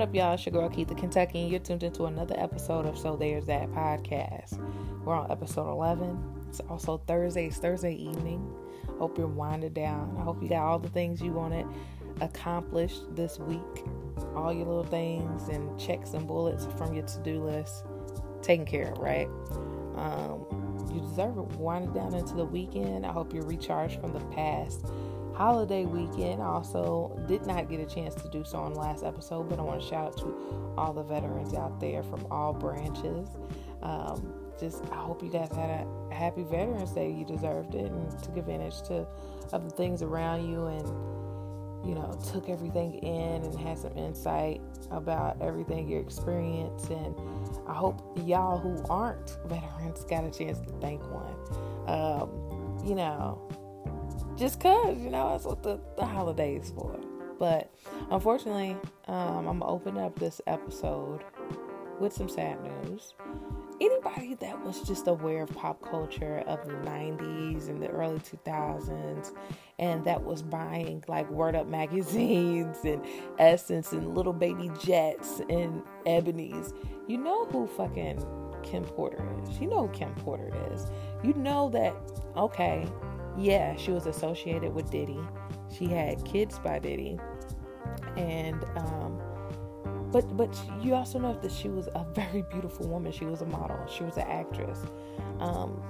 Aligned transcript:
what 0.00 0.08
up, 0.08 0.14
y'all? 0.14 0.32
It's 0.32 0.46
your 0.46 0.54
girl 0.54 0.70
Keith 0.70 0.88
the 0.88 0.94
Kentucky, 0.94 1.42
and 1.42 1.50
you're 1.50 1.60
tuned 1.60 1.82
into 1.82 2.06
another 2.06 2.34
episode 2.38 2.86
of 2.86 2.96
So 2.96 3.16
There's 3.16 3.44
That 3.44 3.70
podcast. 3.72 4.58
We're 5.04 5.14
on 5.14 5.30
episode 5.30 5.70
11. 5.70 6.46
It's 6.48 6.60
also 6.70 7.02
Thursday. 7.06 7.48
It's 7.48 7.58
Thursday 7.58 7.96
evening. 7.96 8.50
Hope 8.98 9.18
you're 9.18 9.26
winding 9.26 9.74
down. 9.74 10.16
I 10.18 10.22
hope 10.22 10.42
you 10.42 10.48
got 10.48 10.62
all 10.62 10.78
the 10.78 10.88
things 10.88 11.20
you 11.20 11.32
wanted 11.32 11.66
accomplished 12.22 13.14
this 13.14 13.38
week. 13.40 13.60
All 14.34 14.54
your 14.54 14.64
little 14.64 14.84
things 14.84 15.48
and 15.48 15.78
checks 15.78 16.14
and 16.14 16.26
bullets 16.26 16.66
from 16.78 16.94
your 16.94 17.04
to-do 17.04 17.44
list 17.44 17.84
taken 18.40 18.64
care 18.64 18.92
of, 18.92 18.98
right? 19.00 19.28
Um, 19.96 20.46
you 20.94 21.02
deserve 21.02 21.36
it. 21.36 21.44
Winding 21.58 21.92
down 21.92 22.14
into 22.14 22.32
the 22.32 22.46
weekend. 22.46 23.04
I 23.04 23.12
hope 23.12 23.34
you're 23.34 23.44
recharged 23.44 24.00
from 24.00 24.14
the 24.14 24.24
past 24.34 24.86
holiday 25.40 25.86
weekend. 25.86 26.42
Also 26.42 27.18
did 27.26 27.46
not 27.46 27.66
get 27.70 27.80
a 27.80 27.86
chance 27.86 28.14
to 28.14 28.28
do 28.28 28.44
so 28.44 28.58
on 28.58 28.74
last 28.74 29.02
episode, 29.02 29.48
but 29.48 29.58
I 29.58 29.62
want 29.62 29.80
to 29.80 29.88
shout 29.88 30.08
out 30.08 30.16
to 30.18 30.74
all 30.76 30.92
the 30.92 31.02
veterans 31.02 31.54
out 31.54 31.80
there 31.80 32.02
from 32.02 32.26
all 32.30 32.52
branches. 32.52 33.26
Um, 33.80 34.34
just 34.58 34.84
I 34.92 34.96
hope 34.96 35.22
you 35.22 35.30
guys 35.30 35.48
had 35.52 35.70
a 35.70 36.14
happy 36.14 36.42
Veterans 36.42 36.90
Day. 36.90 37.10
You 37.10 37.24
deserved 37.24 37.74
it 37.74 37.90
and 37.90 38.22
took 38.22 38.36
advantage 38.36 38.82
to 38.82 39.06
of 39.54 39.64
the 39.64 39.70
things 39.70 40.02
around 40.02 40.46
you 40.46 40.66
and 40.66 40.86
you 41.88 41.94
know 41.94 42.20
took 42.30 42.50
everything 42.50 42.96
in 42.98 43.42
and 43.42 43.58
had 43.58 43.78
some 43.78 43.96
insight 43.96 44.60
about 44.90 45.40
everything 45.40 45.88
you 45.88 45.98
experienced. 45.98 46.90
And 46.90 47.14
I 47.66 47.72
hope 47.72 48.02
y'all 48.26 48.58
who 48.58 48.76
aren't 48.90 49.38
veterans 49.46 50.04
got 50.04 50.22
a 50.24 50.30
chance 50.30 50.60
to 50.60 50.72
thank 50.82 51.00
one. 51.10 51.34
Um, 51.86 52.28
you 52.84 52.94
know, 52.94 53.40
just 54.40 54.58
cause 54.58 54.98
you 54.98 55.10
know 55.10 55.30
that's 55.30 55.44
what 55.44 55.62
the, 55.62 55.78
the 55.96 56.04
holidays 56.04 56.72
for. 56.74 56.98
But 57.38 57.72
unfortunately, 58.10 58.76
um, 59.06 59.46
I'm 59.46 59.58
gonna 59.60 59.66
open 59.66 59.98
up 59.98 60.18
this 60.18 60.40
episode 60.46 61.22
with 62.00 62.12
some 62.12 62.28
sad 62.28 62.58
news. 62.62 63.14
Anybody 63.80 64.34
that 64.40 64.62
was 64.64 64.82
just 64.82 65.06
aware 65.06 65.42
of 65.42 65.50
pop 65.50 65.80
culture 65.82 66.42
of 66.46 66.66
the 66.66 66.72
90s 66.72 67.68
and 67.68 67.82
the 67.82 67.88
early 67.88 68.18
2000s 68.18 69.32
and 69.78 70.04
that 70.04 70.22
was 70.22 70.42
buying 70.42 71.02
like 71.08 71.30
Word 71.30 71.54
Up 71.54 71.66
magazines 71.66 72.76
and 72.84 73.02
Essence 73.38 73.92
and 73.92 74.14
Little 74.14 74.34
Baby 74.34 74.70
Jets 74.82 75.40
and 75.48 75.82
Ebony's, 76.04 76.74
you 77.06 77.16
know 77.16 77.46
who 77.46 77.66
fucking 77.66 78.22
Kim 78.62 78.84
Porter 78.84 79.26
is. 79.42 79.58
You 79.58 79.68
know 79.68 79.86
who 79.86 79.92
Kim 79.94 80.14
Porter 80.16 80.52
is. 80.72 80.86
You 81.22 81.32
know 81.34 81.70
that, 81.70 81.94
okay, 82.36 82.86
yeah, 83.38 83.76
she 83.76 83.92
was 83.92 84.06
associated 84.06 84.74
with 84.74 84.90
Diddy. 84.90 85.20
She 85.76 85.86
had 85.86 86.24
kids 86.24 86.58
by 86.58 86.78
Diddy, 86.78 87.18
and 88.16 88.64
um, 88.76 89.20
but 90.10 90.36
but 90.36 90.56
you 90.82 90.94
also 90.94 91.18
know 91.18 91.38
that 91.40 91.52
she 91.52 91.68
was 91.68 91.88
a 91.88 92.04
very 92.14 92.42
beautiful 92.50 92.88
woman. 92.88 93.12
She 93.12 93.24
was 93.24 93.42
a 93.42 93.46
model. 93.46 93.78
She 93.86 94.02
was 94.02 94.16
an 94.16 94.26
actress. 94.28 94.80
Um, 95.38 95.82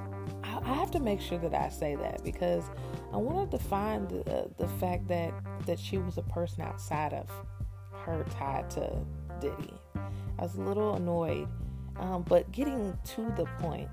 I, 0.44 0.60
I, 0.62 0.74
have 0.74 0.90
to 0.92 1.00
make 1.00 1.20
sure 1.20 1.38
that 1.38 1.54
I 1.54 1.68
say 1.70 1.96
that 1.96 2.22
because 2.22 2.64
I 3.12 3.16
wanted 3.16 3.50
to 3.52 3.58
find 3.58 4.08
the 4.08 4.50
the 4.58 4.68
fact 4.68 5.08
that 5.08 5.32
that 5.66 5.78
she 5.78 5.98
was 5.98 6.18
a 6.18 6.22
person 6.22 6.62
outside 6.62 7.12
of 7.12 7.28
her 8.04 8.24
tied 8.30 8.70
to 8.70 8.98
Diddy. 9.40 9.74
I 10.38 10.42
was 10.42 10.56
a 10.56 10.60
little 10.60 10.94
annoyed, 10.94 11.48
um, 11.96 12.24
but 12.28 12.50
getting 12.52 12.96
to 13.04 13.32
the 13.36 13.46
point. 13.58 13.88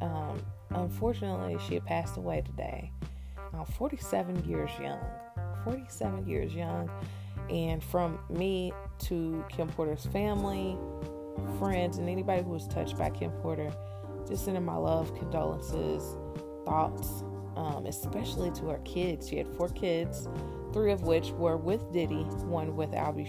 Um, 0.00 0.42
Unfortunately, 0.74 1.58
she 1.68 1.80
passed 1.80 2.16
away 2.16 2.42
today, 2.42 2.90
uh, 3.54 3.64
47 3.64 4.44
years 4.44 4.70
young. 4.80 5.00
47 5.64 6.26
years 6.26 6.54
young. 6.54 6.90
And 7.50 7.82
from 7.82 8.18
me 8.30 8.72
to 9.00 9.44
Kim 9.48 9.68
Porter's 9.68 10.06
family, 10.06 10.76
friends, 11.58 11.98
and 11.98 12.08
anybody 12.08 12.42
who 12.42 12.50
was 12.50 12.66
touched 12.68 12.96
by 12.96 13.10
Kim 13.10 13.30
Porter, 13.42 13.72
just 14.28 14.44
sending 14.44 14.64
my 14.64 14.76
love, 14.76 15.14
condolences, 15.14 16.16
thoughts, 16.64 17.22
um, 17.56 17.86
especially 17.86 18.50
to 18.52 18.66
her 18.68 18.78
kids. 18.84 19.28
She 19.28 19.36
had 19.36 19.48
four 19.56 19.68
kids, 19.68 20.28
three 20.72 20.92
of 20.92 21.02
which 21.02 21.30
were 21.32 21.56
with 21.56 21.92
Diddy, 21.92 22.22
one 22.44 22.76
with 22.76 22.94
Al 22.94 23.12
B. 23.12 23.24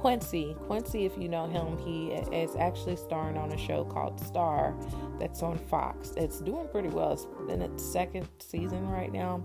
Quincy. 0.00 0.54
Quincy, 0.66 1.04
if 1.04 1.18
you 1.18 1.28
know 1.28 1.48
him, 1.48 1.76
he 1.78 2.12
is 2.12 2.54
actually 2.54 2.94
starring 2.96 3.36
on 3.36 3.50
a 3.52 3.58
show 3.58 3.84
called 3.84 4.20
Star 4.20 4.74
that's 5.18 5.42
on 5.42 5.58
Fox. 5.58 6.12
It's 6.16 6.40
doing 6.40 6.68
pretty 6.68 6.88
well. 6.88 7.12
It's 7.12 7.26
in 7.52 7.62
its 7.62 7.84
second 7.84 8.28
season 8.38 8.88
right 8.88 9.12
now. 9.12 9.42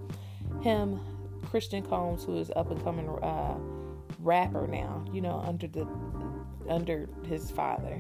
Him, 0.61 0.99
Christian 1.49 1.83
Combs, 1.83 2.23
who 2.23 2.37
is 2.37 2.51
up 2.55 2.69
and 2.69 2.83
coming 2.83 3.09
uh, 3.09 3.57
rapper 4.19 4.67
now, 4.67 5.03
you 5.11 5.21
know, 5.21 5.43
under 5.45 5.67
the 5.67 5.87
under 6.69 7.09
his 7.25 7.49
father. 7.49 7.99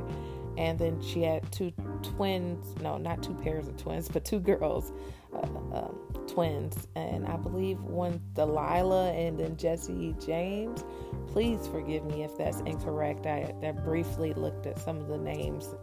And 0.57 0.77
then 0.77 1.01
she 1.01 1.23
had 1.23 1.51
two 1.51 1.73
twins, 2.03 2.75
no, 2.81 2.97
not 2.97 3.23
two 3.23 3.33
pairs 3.33 3.67
of 3.67 3.77
twins, 3.77 4.07
but 4.07 4.23
two 4.23 4.39
girls, 4.39 4.93
uh, 5.33 5.39
um, 5.75 5.97
twins. 6.27 6.87
And 6.95 7.25
I 7.25 7.37
believe 7.37 7.81
one 7.81 8.21
D'Lila 8.35 9.11
and 9.13 9.39
then 9.39 9.57
Jessie 9.57 10.15
James. 10.23 10.83
Please 11.27 11.67
forgive 11.67 12.05
me 12.05 12.23
if 12.23 12.37
that's 12.37 12.59
incorrect. 12.61 13.25
I, 13.25 13.53
I 13.63 13.71
briefly 13.71 14.33
looked 14.33 14.65
at 14.67 14.77
some 14.79 14.97
of 14.99 15.07
the 15.07 15.17
names 15.17 15.73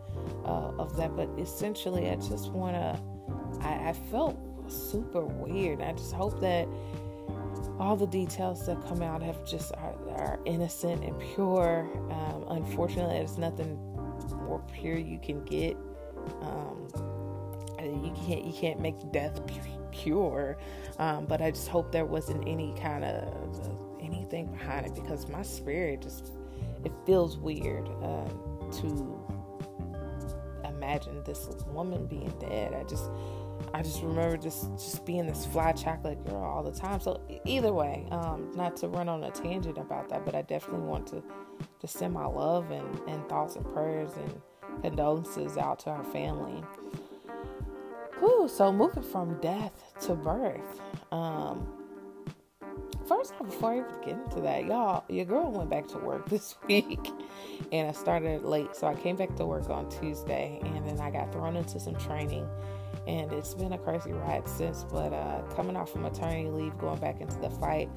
uh, 0.44 0.72
of 0.78 0.96
that, 0.96 1.16
but 1.16 1.28
essentially, 1.38 2.08
I 2.08 2.16
just 2.16 2.52
want 2.52 2.76
to. 2.76 3.00
I, 3.62 3.88
I 3.88 3.92
felt 4.10 4.38
super 4.70 5.24
weird. 5.24 5.80
I 5.80 5.92
just 5.92 6.12
hope 6.12 6.40
that 6.40 6.68
all 7.78 7.96
the 7.96 8.06
details 8.06 8.66
that 8.66 8.80
come 8.86 9.02
out 9.02 9.22
have 9.22 9.44
just 9.44 9.72
are, 9.74 9.94
are 10.10 10.38
innocent 10.44 11.02
and 11.02 11.18
pure. 11.34 11.88
Um, 12.10 12.44
unfortunately, 12.48 13.18
there's 13.18 13.38
nothing 13.38 13.76
more 14.44 14.62
pure 14.72 14.98
you 14.98 15.18
can 15.18 15.44
get. 15.44 15.76
Um, 16.42 16.88
you 17.80 18.12
can't 18.26 18.44
you 18.44 18.52
can't 18.52 18.80
make 18.80 18.94
death 19.12 19.40
pure. 19.90 20.58
Um, 20.98 21.26
but 21.26 21.40
I 21.40 21.50
just 21.50 21.68
hope 21.68 21.92
there 21.92 22.04
wasn't 22.04 22.46
any 22.46 22.74
kind 22.74 23.04
of 23.04 23.79
anything 24.30 24.52
behind 24.52 24.86
it 24.86 24.94
because 24.94 25.28
my 25.28 25.42
spirit 25.42 26.02
just 26.02 26.32
it 26.84 26.92
feels 27.04 27.36
weird 27.36 27.88
uh, 28.02 28.28
to 28.72 29.26
imagine 30.64 31.22
this 31.24 31.48
woman 31.68 32.06
being 32.06 32.32
dead. 32.38 32.74
I 32.74 32.84
just 32.84 33.10
I 33.74 33.82
just 33.82 34.02
remember 34.02 34.36
just 34.36 34.70
just 34.72 35.04
being 35.04 35.26
this 35.26 35.44
fly 35.46 35.72
chocolate 35.72 36.24
girl 36.26 36.42
all 36.42 36.62
the 36.62 36.72
time. 36.72 37.00
So 37.00 37.20
either 37.44 37.72
way, 37.72 38.06
um, 38.10 38.50
not 38.54 38.76
to 38.78 38.88
run 38.88 39.08
on 39.08 39.22
a 39.24 39.30
tangent 39.30 39.78
about 39.78 40.08
that, 40.08 40.24
but 40.24 40.34
I 40.34 40.42
definitely 40.42 40.86
want 40.86 41.06
to 41.08 41.22
to 41.80 41.86
send 41.86 42.14
my 42.14 42.26
love 42.26 42.70
and, 42.70 43.00
and 43.06 43.26
thoughts 43.28 43.56
and 43.56 43.64
prayers 43.72 44.12
and 44.16 44.82
condolences 44.82 45.56
out 45.56 45.78
to 45.80 45.94
her 45.94 46.04
family. 46.04 46.62
Whew, 48.18 48.48
so 48.48 48.72
moving 48.72 49.02
from 49.02 49.40
death 49.40 49.72
to 50.02 50.14
birth. 50.14 50.80
Um, 51.10 51.79
first 53.10 53.32
off, 53.40 53.46
before 53.46 53.72
I 53.72 53.78
even 53.78 54.00
get 54.02 54.24
into 54.24 54.40
that, 54.42 54.66
y'all, 54.66 55.04
your 55.08 55.24
girl 55.24 55.50
went 55.50 55.68
back 55.68 55.88
to 55.88 55.98
work 55.98 56.28
this 56.30 56.54
week 56.68 57.10
and 57.72 57.88
I 57.88 57.92
started 57.92 58.44
late. 58.44 58.76
So 58.76 58.86
I 58.86 58.94
came 58.94 59.16
back 59.16 59.34
to 59.36 59.44
work 59.44 59.68
on 59.68 59.90
Tuesday 59.90 60.60
and 60.62 60.86
then 60.86 61.00
I 61.00 61.10
got 61.10 61.32
thrown 61.32 61.56
into 61.56 61.80
some 61.80 61.96
training 61.96 62.48
and 63.08 63.32
it's 63.32 63.54
been 63.54 63.72
a 63.72 63.78
crazy 63.78 64.12
ride 64.12 64.48
since. 64.48 64.84
But 64.84 65.12
uh, 65.12 65.42
coming 65.56 65.76
off 65.76 65.92
of 65.96 66.02
maternity 66.02 66.50
leave, 66.50 66.78
going 66.78 67.00
back 67.00 67.20
into 67.20 67.36
the 67.40 67.50
fight, 67.50 67.90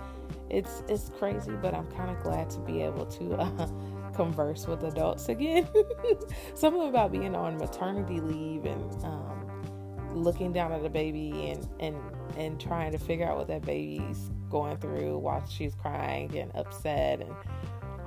it's 0.49 0.83
it's 0.87 1.11
crazy. 1.19 1.51
But 1.61 1.75
I'm 1.75 1.87
kind 1.91 2.09
of 2.09 2.21
glad 2.23 2.49
to 2.51 2.59
be 2.59 2.81
able 2.81 3.05
to 3.05 3.35
uh, 3.35 3.67
converse 4.15 4.65
with 4.65 4.83
adults 4.83 5.29
again. 5.29 5.67
Something 6.55 6.89
about 6.89 7.11
being 7.11 7.35
on 7.35 7.57
maternity 7.57 8.19
leave 8.19 8.65
and 8.65 9.03
um, 9.03 10.13
looking 10.15 10.53
down 10.53 10.71
at 10.71 10.83
a 10.83 10.89
baby 10.89 11.49
and 11.51 11.67
and 11.79 11.97
and 12.37 12.59
trying 12.59 12.91
to 12.93 12.97
figure 12.97 13.27
out 13.27 13.37
what 13.37 13.47
that 13.47 13.63
baby's 13.63 14.31
going 14.53 14.77
through 14.77 15.17
while 15.17 15.43
she's 15.47 15.73
crying 15.73 16.37
and 16.37 16.55
upset 16.55 17.19
and 17.19 17.33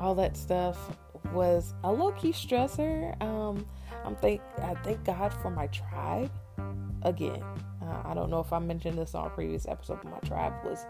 all 0.00 0.14
that 0.14 0.36
stuff 0.36 0.96
was 1.32 1.74
a 1.82 1.92
low 1.92 2.12
key 2.12 2.30
stressor. 2.30 3.20
Um, 3.20 3.66
I'm 4.04 4.14
thank 4.16 4.40
I 4.62 4.74
thank 4.84 5.04
God 5.04 5.34
for 5.34 5.50
my 5.50 5.66
tribe. 5.66 6.30
Again, 7.02 7.42
uh, 7.82 8.02
I 8.04 8.14
don't 8.14 8.30
know 8.30 8.40
if 8.40 8.52
I 8.52 8.60
mentioned 8.60 8.96
this 8.96 9.14
on 9.14 9.26
a 9.26 9.30
previous 9.30 9.66
episode, 9.66 9.98
but 10.04 10.12
my 10.12 10.28
tribe 10.28 10.54
was 10.64 10.86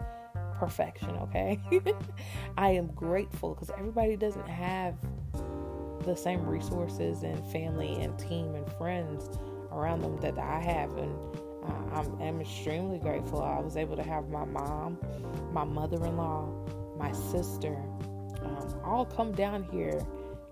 perfection. 0.59 1.09
Okay, 1.23 1.59
I 2.57 2.69
am 2.69 2.87
grateful 2.87 3.55
because 3.55 3.71
everybody 3.71 4.15
doesn't 4.15 4.47
have 4.47 4.95
the 6.05 6.15
same 6.15 6.45
resources 6.45 7.23
and 7.23 7.43
family 7.51 7.95
and 8.01 8.17
team 8.19 8.53
and 8.53 8.71
friends 8.73 9.37
around 9.71 10.01
them 10.01 10.19
that 10.21 10.37
I 10.37 10.59
have, 10.59 10.95
and 10.97 11.15
I'm, 11.93 12.21
I'm 12.21 12.41
extremely 12.41 12.99
grateful. 12.99 13.41
I 13.41 13.59
was 13.59 13.77
able 13.77 13.95
to 13.95 14.03
have 14.03 14.29
my 14.29 14.45
mom, 14.45 14.97
my 15.51 15.63
mother-in-law, 15.63 16.95
my 16.97 17.11
sister, 17.11 17.75
um, 18.43 18.79
all 18.83 19.05
come 19.05 19.31
down 19.31 19.63
here 19.71 20.05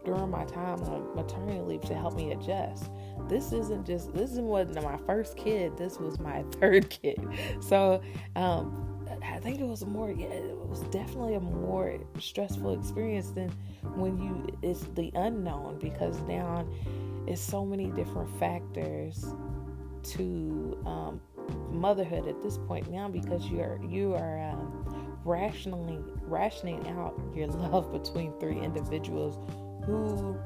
during 0.06 0.30
my 0.30 0.46
time 0.46 0.82
on 0.84 1.16
maternity 1.16 1.60
leave 1.60 1.82
to 1.82 1.96
help 1.96 2.16
me 2.16 2.32
adjust. 2.32 2.90
This 3.28 3.52
isn't 3.52 3.86
just 3.86 4.14
this 4.14 4.32
wasn't 4.32 4.84
my 4.84 4.98
first 5.06 5.36
kid. 5.36 5.76
This 5.78 6.00
was 6.00 6.20
my 6.20 6.44
third 6.60 6.90
kid. 6.90 7.20
So 7.60 8.02
um, 8.36 8.96
I 9.24 9.40
think 9.40 9.60
it 9.60 9.68
was 9.68 9.86
more 9.86 10.12
yeah, 10.12 10.28
it 10.28 10.58
was 10.68 10.82
definitely 10.84 11.36
a 11.36 11.40
more 11.40 11.98
stressful 12.20 12.80
experience 12.80 13.32
than 13.32 13.50
when 13.96 14.18
you 14.18 14.48
it's 14.62 14.84
the 14.96 15.12
unknown 15.16 15.80
because 15.80 16.22
now 16.22 16.68
it's 17.28 17.42
so 17.42 17.66
many 17.66 17.88
different 17.92 18.30
factors 18.40 19.26
to 20.06 20.78
um, 20.86 21.22
motherhood 21.70 22.28
at 22.28 22.42
this 22.42 22.58
point 22.58 22.90
now 22.90 23.08
because 23.08 23.46
you're 23.48 23.80
you 23.88 24.14
are 24.16 24.40
um, 24.50 25.20
rationally 25.24 26.00
rationing 26.24 26.88
out 26.90 27.20
your 27.36 27.48
love 27.48 27.92
between 27.92 28.32
three 28.40 28.60
individuals 28.60 29.38
who 29.86 30.38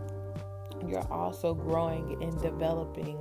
you're 0.87 1.07
also 1.11 1.53
growing 1.53 2.21
and 2.23 2.41
developing 2.41 3.17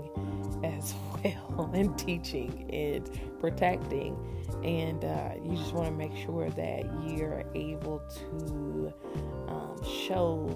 as 0.64 0.94
well 1.24 1.70
and 1.74 1.98
teaching 1.98 2.68
and 2.72 3.40
protecting. 3.40 4.16
And 4.64 5.04
uh, 5.04 5.32
you 5.44 5.56
just 5.56 5.72
want 5.72 5.86
to 5.86 5.92
make 5.92 6.16
sure 6.16 6.48
that 6.50 6.84
you're 7.06 7.44
able 7.54 8.00
to 8.08 8.92
um, 9.48 9.76
show 9.84 10.48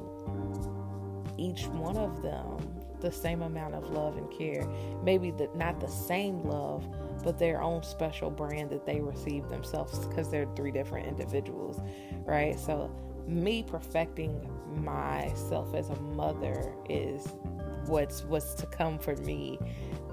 each 1.38 1.66
one 1.66 1.96
of 1.96 2.22
them 2.22 2.81
the 3.02 3.12
same 3.12 3.42
amount 3.42 3.74
of 3.74 3.90
love 3.90 4.16
and 4.16 4.30
care 4.30 4.66
maybe 5.02 5.30
the, 5.30 5.48
not 5.54 5.78
the 5.80 5.88
same 5.88 6.42
love 6.44 6.84
but 7.22 7.38
their 7.38 7.60
own 7.60 7.82
special 7.82 8.30
brand 8.30 8.70
that 8.70 8.86
they 8.86 9.00
receive 9.00 9.48
themselves 9.48 10.06
because 10.06 10.30
they're 10.30 10.48
three 10.56 10.70
different 10.70 11.06
individuals 11.06 11.80
right 12.24 12.58
so 12.58 12.90
me 13.26 13.62
perfecting 13.62 14.48
myself 14.82 15.74
as 15.74 15.90
a 15.90 16.00
mother 16.00 16.74
is 16.88 17.26
what's 17.86 18.24
what's 18.24 18.54
to 18.54 18.66
come 18.66 18.98
for 18.98 19.16
me 19.16 19.58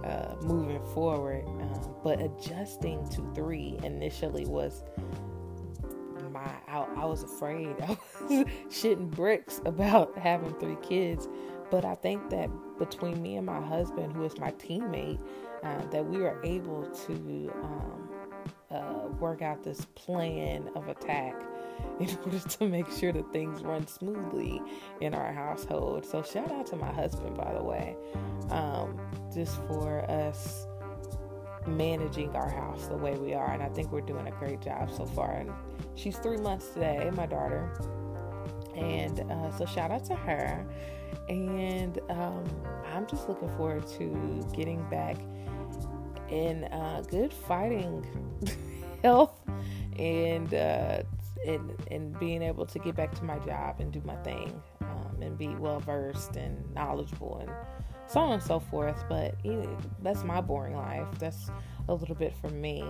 uh, 0.04 0.36
moving 0.42 0.82
forward. 0.94 1.46
Um, 1.46 1.96
but 2.04 2.22
adjusting 2.22 3.08
to 3.10 3.32
three 3.34 3.78
initially 3.84 4.46
was 4.46 4.84
my 6.32 6.48
I, 6.68 6.86
I 6.96 7.06
was 7.06 7.24
afraid. 7.24 7.76
I 7.82 7.90
was 8.22 8.46
shitting 8.70 9.10
bricks 9.10 9.62
about 9.66 10.18
having 10.18 10.54
three 10.56 10.78
kids. 10.82 11.28
But 11.72 11.86
I 11.86 11.96
think 11.96 12.30
that 12.32 12.50
between 12.80 13.22
me 13.22 13.36
and 13.36 13.46
my 13.46 13.62
husband, 13.62 14.14
who 14.14 14.24
is 14.24 14.38
my 14.40 14.52
teammate, 14.54 15.20
uh, 15.64 15.86
that 15.92 16.06
we 16.06 16.20
were 16.20 16.42
able 16.44 16.86
to 16.86 17.52
um, 17.62 18.10
uh, 18.72 19.08
work 19.20 19.42
out 19.42 19.64
this 19.64 19.86
plan 19.96 20.70
of 20.76 20.88
attack 20.88 21.36
in 22.00 22.18
order 22.26 22.40
to 22.40 22.68
make 22.68 22.90
sure 22.92 23.12
that 23.12 23.32
things 23.32 23.62
run 23.62 23.86
smoothly 23.88 24.62
in 25.02 25.14
our 25.14 25.34
household. 25.34 26.06
So, 26.06 26.22
shout 26.22 26.52
out 26.52 26.66
to 26.68 26.76
my 26.76 26.92
husband, 26.92 27.38
by 27.38 27.54
the 27.54 27.64
way, 27.64 27.96
um, 28.50 29.00
just 29.34 29.58
for 29.68 30.10
us 30.10 30.68
managing 31.68 32.36
our 32.36 32.50
house 32.50 32.88
the 32.88 32.98
way 32.98 33.18
we 33.18 33.34
are. 33.34 33.52
And 33.52 33.62
I 33.62 33.70
think 33.70 33.92
we're 33.92 34.02
doing 34.02 34.28
a 34.28 34.32
great 34.32 34.62
job 34.62 34.90
so 34.92 35.06
far. 35.06 35.32
And 35.32 35.52
she's 35.96 36.18
three 36.18 36.38
months 36.38 36.70
today, 36.70 37.10
my 37.16 37.26
daughter. 37.26 37.74
And 38.76 39.20
uh, 39.32 39.52
so, 39.58 39.66
shout 39.66 39.92
out 39.92 40.06
to 40.06 40.16
her. 40.16 40.66
And 41.28 42.00
um, 42.10 42.44
I'm 42.94 43.06
just 43.08 43.28
looking 43.30 43.50
forward 43.58 43.88
to 43.98 44.46
getting 44.54 44.88
back 44.90 45.18
in 46.30 46.66
uh, 46.66 47.04
good 47.10 47.34
fighting 47.34 48.06
health 49.04 49.40
and 49.98 50.54
uh, 50.54 51.04
and 51.46 51.72
and 51.90 52.20
being 52.20 52.42
able 52.42 52.66
to 52.66 52.80
get 52.80 52.96
back 52.96 53.14
to 53.16 53.24
my 53.24 53.40
job 53.40 53.80
and 53.80 53.92
do 53.92 54.02
my 54.06 54.16
thing 54.18 54.62
um, 54.82 55.18
and 55.22 55.38
be 55.38 55.48
well 55.56 55.80
versed 55.80 56.36
and 56.36 56.74
knowledgeable 56.74 57.38
and 57.42 57.52
so 58.08 58.20
on 58.20 58.34
and 58.34 58.44
so 58.44 58.60
forth. 58.60 59.04
But 59.08 59.36
you 59.44 59.54
know, 59.54 59.78
that's 60.02 60.24
my 60.24 60.42
boring 60.42 60.76
life. 60.76 61.08
That's 61.20 61.50
a 61.88 61.94
little 61.94 62.16
bit 62.16 62.34
for 62.42 62.50
me. 62.50 62.84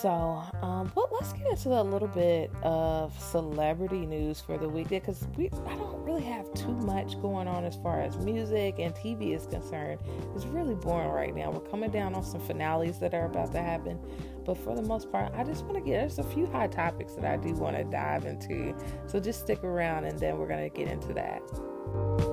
So, 0.00 0.42
um, 0.62 0.90
but 0.94 1.12
let's 1.12 1.32
get 1.32 1.46
into 1.46 1.68
a 1.80 1.82
little 1.82 2.08
bit 2.08 2.50
of 2.62 3.16
celebrity 3.20 4.06
news 4.06 4.40
for 4.40 4.58
the 4.58 4.68
week 4.68 4.88
because 4.88 5.26
we 5.36 5.50
I 5.66 5.76
don't 5.76 6.02
really 6.02 6.22
have 6.22 6.52
too 6.54 6.72
much 6.72 7.20
going 7.20 7.46
on 7.46 7.64
as 7.64 7.76
far 7.76 8.00
as 8.00 8.16
music 8.18 8.76
and 8.78 8.94
TV 8.94 9.34
is 9.36 9.46
concerned. 9.46 10.00
It's 10.34 10.46
really 10.46 10.74
boring 10.74 11.10
right 11.10 11.34
now. 11.34 11.50
We're 11.50 11.68
coming 11.70 11.90
down 11.90 12.14
on 12.14 12.24
some 12.24 12.40
finales 12.40 12.98
that 13.00 13.14
are 13.14 13.26
about 13.26 13.52
to 13.52 13.60
happen, 13.60 14.00
but 14.44 14.56
for 14.56 14.74
the 14.74 14.82
most 14.82 15.12
part, 15.12 15.32
I 15.36 15.44
just 15.44 15.64
want 15.64 15.74
to 15.74 15.80
get 15.80 16.00
there's 16.00 16.18
a 16.18 16.24
few 16.24 16.46
hot 16.46 16.72
topics 16.72 17.14
that 17.14 17.24
I 17.24 17.36
do 17.36 17.52
want 17.52 17.76
to 17.76 17.84
dive 17.84 18.24
into. 18.24 18.74
So 19.06 19.20
just 19.20 19.40
stick 19.40 19.62
around 19.62 20.04
and 20.04 20.18
then 20.18 20.38
we're 20.38 20.48
gonna 20.48 20.70
get 20.70 20.88
into 20.88 21.12
that. 21.14 22.31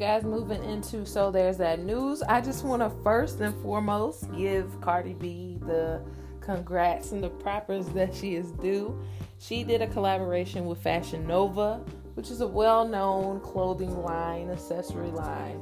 Guys 0.00 0.24
moving 0.24 0.64
into 0.64 1.04
so 1.04 1.30
there's 1.30 1.58
that 1.58 1.80
news 1.80 2.22
i 2.22 2.40
just 2.40 2.64
want 2.64 2.80
to 2.80 2.88
first 3.02 3.38
and 3.40 3.54
foremost 3.60 4.32
give 4.34 4.80
cardi 4.80 5.12
b 5.12 5.58
the 5.66 6.00
congrats 6.40 7.12
and 7.12 7.22
the 7.22 7.28
propers 7.28 7.86
that 7.90 8.14
she 8.14 8.34
is 8.34 8.50
due 8.52 8.98
she 9.38 9.62
did 9.62 9.82
a 9.82 9.86
collaboration 9.88 10.64
with 10.64 10.82
fashion 10.82 11.26
nova 11.26 11.84
which 12.14 12.30
is 12.30 12.40
a 12.40 12.46
well-known 12.46 13.40
clothing 13.40 13.94
line 14.02 14.48
accessory 14.48 15.10
line 15.10 15.60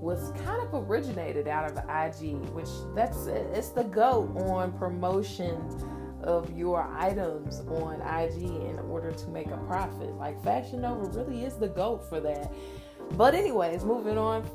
was 0.00 0.30
kind 0.44 0.62
of 0.62 0.88
originated 0.88 1.48
out 1.48 1.68
of 1.68 1.76
ig 2.06 2.32
which 2.50 2.68
that's 2.94 3.26
it's 3.26 3.70
the 3.70 3.82
goat 3.82 4.30
on 4.36 4.70
promotion 4.78 5.56
of 6.22 6.56
your 6.56 6.82
items 6.96 7.60
on 7.60 8.00
IG 8.02 8.42
in 8.42 8.78
order 8.90 9.10
to 9.10 9.28
make 9.30 9.46
a 9.46 9.56
profit. 9.66 10.14
Like 10.16 10.42
Fashion 10.44 10.82
Nova 10.82 11.06
really 11.18 11.44
is 11.44 11.54
the 11.54 11.68
goat 11.68 12.06
for 12.08 12.20
that. 12.20 12.52
But 13.16 13.34
anyways, 13.34 13.84
moving 13.84 14.18
on. 14.18 14.48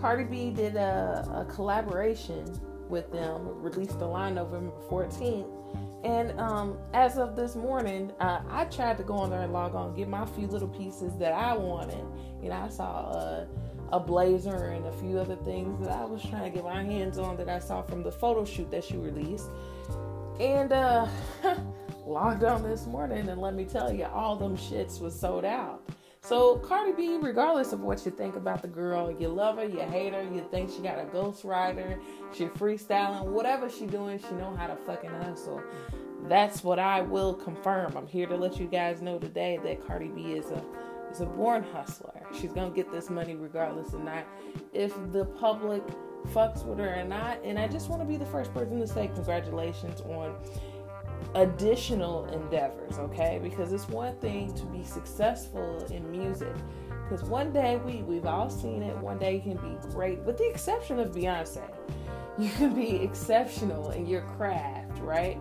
Cardi 0.00 0.24
B 0.24 0.50
did 0.50 0.76
a, 0.76 1.46
a 1.46 1.52
collaboration 1.52 2.44
with 2.88 3.10
them, 3.12 3.60
released 3.60 3.98
the 3.98 4.06
line 4.06 4.34
November 4.34 4.72
14th. 4.88 5.46
And 6.04 6.38
um, 6.38 6.78
as 6.94 7.18
of 7.18 7.34
this 7.34 7.56
morning, 7.56 8.12
uh, 8.20 8.40
I 8.48 8.66
tried 8.66 8.98
to 8.98 9.02
go 9.02 9.14
on 9.14 9.30
there 9.30 9.42
and 9.42 9.52
log 9.52 9.74
on, 9.74 9.94
get 9.94 10.08
my 10.08 10.24
few 10.26 10.46
little 10.46 10.68
pieces 10.68 11.16
that 11.18 11.32
I 11.32 11.56
wanted. 11.56 12.04
You 12.40 12.50
know, 12.50 12.56
I 12.56 12.68
saw 12.68 13.10
a, 13.10 13.48
a 13.90 13.98
blazer 13.98 14.66
and 14.66 14.86
a 14.86 14.92
few 14.92 15.18
other 15.18 15.36
things 15.36 15.84
that 15.84 15.96
I 15.96 16.04
was 16.04 16.22
trying 16.22 16.44
to 16.44 16.50
get 16.50 16.64
my 16.64 16.84
hands 16.84 17.18
on 17.18 17.36
that 17.38 17.48
I 17.48 17.58
saw 17.58 17.82
from 17.82 18.04
the 18.04 18.12
photo 18.12 18.44
shoot 18.44 18.70
that 18.70 18.84
she 18.84 18.96
released. 18.96 19.48
And 20.38 20.72
uh, 20.72 21.08
logged 22.06 22.44
on 22.44 22.62
this 22.62 22.86
morning, 22.86 23.28
and 23.28 23.40
let 23.40 23.54
me 23.54 23.64
tell 23.64 23.92
you, 23.92 24.04
all 24.04 24.36
them 24.36 24.56
shits 24.56 25.00
was 25.00 25.18
sold 25.18 25.44
out. 25.44 25.82
So 26.28 26.58
Cardi 26.58 26.92
B, 26.92 27.16
regardless 27.16 27.72
of 27.72 27.80
what 27.80 28.04
you 28.04 28.10
think 28.10 28.36
about 28.36 28.60
the 28.60 28.68
girl, 28.68 29.10
you 29.10 29.28
love 29.28 29.56
her, 29.56 29.64
you 29.64 29.80
hate 29.80 30.12
her, 30.12 30.22
you 30.22 30.46
think 30.50 30.70
she 30.70 30.82
got 30.82 30.98
a 30.98 31.04
ghostwriter, 31.04 31.98
she 32.34 32.44
freestyling, 32.44 33.24
whatever 33.28 33.70
she 33.70 33.86
doing, 33.86 34.18
she 34.18 34.34
know 34.34 34.54
how 34.54 34.66
to 34.66 34.76
fucking 34.76 35.08
hustle. 35.08 35.62
That's 36.24 36.62
what 36.62 36.78
I 36.78 37.00
will 37.00 37.32
confirm. 37.32 37.96
I'm 37.96 38.06
here 38.06 38.26
to 38.26 38.36
let 38.36 38.60
you 38.60 38.66
guys 38.66 39.00
know 39.00 39.18
today 39.18 39.58
that 39.64 39.86
Cardi 39.86 40.08
B 40.08 40.32
is 40.32 40.50
a 40.50 40.62
is 41.10 41.22
a 41.22 41.26
born 41.26 41.62
hustler. 41.62 42.20
She's 42.38 42.52
gonna 42.52 42.74
get 42.74 42.92
this 42.92 43.08
money 43.08 43.34
regardless 43.34 43.94
of 43.94 44.04
not 44.04 44.26
if 44.74 44.94
the 45.12 45.24
public 45.24 45.82
fucks 46.26 46.62
with 46.62 46.78
her 46.78 47.00
or 47.00 47.04
not. 47.04 47.42
And 47.42 47.58
I 47.58 47.68
just 47.68 47.88
want 47.88 48.02
to 48.02 48.06
be 48.06 48.18
the 48.18 48.26
first 48.26 48.52
person 48.52 48.78
to 48.80 48.86
say 48.86 49.08
congratulations 49.14 50.02
on 50.02 50.36
additional 51.34 52.24
endeavors, 52.26 52.98
okay? 52.98 53.38
Because 53.42 53.72
it's 53.72 53.88
one 53.88 54.16
thing 54.16 54.54
to 54.54 54.64
be 54.66 54.84
successful 54.84 55.84
in 55.90 56.10
music. 56.10 56.54
Because 57.02 57.24
one 57.28 57.52
day 57.52 57.76
we 57.76 58.02
we've 58.02 58.26
all 58.26 58.50
seen 58.50 58.82
it. 58.82 58.96
One 58.98 59.18
day 59.18 59.36
you 59.36 59.40
can 59.40 59.56
be 59.56 59.88
great, 59.90 60.18
with 60.20 60.36
the 60.38 60.48
exception 60.48 60.98
of 60.98 61.12
Beyonce. 61.12 61.62
You 62.38 62.50
can 62.50 62.72
be 62.72 62.94
exceptional 63.02 63.90
in 63.90 64.06
your 64.06 64.20
craft, 64.22 65.00
right? 65.00 65.40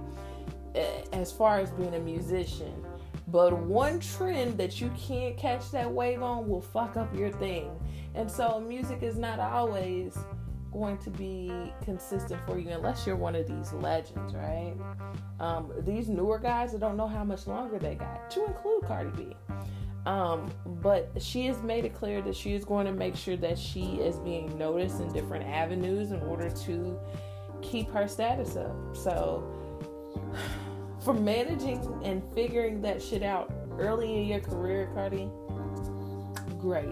As 1.13 1.31
far 1.31 1.59
as 1.59 1.69
being 1.69 1.93
a 1.93 1.99
musician. 1.99 2.83
But 3.27 3.55
one 3.55 3.99
trend 3.99 4.57
that 4.57 4.81
you 4.81 4.89
can't 4.97 5.37
catch 5.37 5.69
that 5.69 5.91
wave 5.91 6.23
on 6.23 6.47
will 6.49 6.61
fuck 6.61 6.97
up 6.97 7.15
your 7.15 7.29
thing. 7.29 7.69
And 8.15 8.31
so 8.31 8.59
music 8.59 9.03
is 9.03 9.15
not 9.15 9.39
always 9.39 10.17
going 10.71 10.97
to 10.99 11.09
be 11.09 11.51
consistent 11.83 12.39
for 12.45 12.57
you 12.57 12.69
unless 12.69 13.05
you're 13.05 13.15
one 13.15 13.35
of 13.35 13.47
these 13.47 13.73
legends, 13.73 14.33
right? 14.33 14.75
Um, 15.39 15.71
these 15.79 16.09
newer 16.09 16.39
guys, 16.39 16.73
I 16.73 16.77
don't 16.77 16.97
know 16.97 17.07
how 17.07 17.23
much 17.23 17.47
longer 17.47 17.79
they 17.79 17.95
got, 17.95 18.29
to 18.31 18.45
include 18.45 18.83
Cardi 18.83 19.11
B. 19.11 19.35
Um, 20.05 20.49
but 20.81 21.11
she 21.19 21.47
has 21.47 21.61
made 21.63 21.83
it 21.83 21.93
clear 21.93 22.21
that 22.21 22.35
she 22.35 22.53
is 22.53 22.63
going 22.63 22.85
to 22.85 22.93
make 22.93 23.15
sure 23.15 23.35
that 23.37 23.59
she 23.59 23.95
is 23.95 24.15
being 24.19 24.57
noticed 24.57 25.01
in 25.01 25.11
different 25.11 25.45
avenues 25.45 26.11
in 26.11 26.21
order 26.21 26.49
to 26.49 26.97
keep 27.61 27.91
her 27.91 28.07
status 28.07 28.55
up. 28.55 28.95
So, 28.95 29.43
for 31.01 31.13
managing 31.13 32.01
and 32.03 32.23
figuring 32.33 32.81
that 32.83 33.01
shit 33.01 33.21
out 33.21 33.53
early 33.77 34.21
in 34.21 34.27
your 34.27 34.39
career, 34.39 34.89
Cardi, 34.93 35.29
great. 36.59 36.87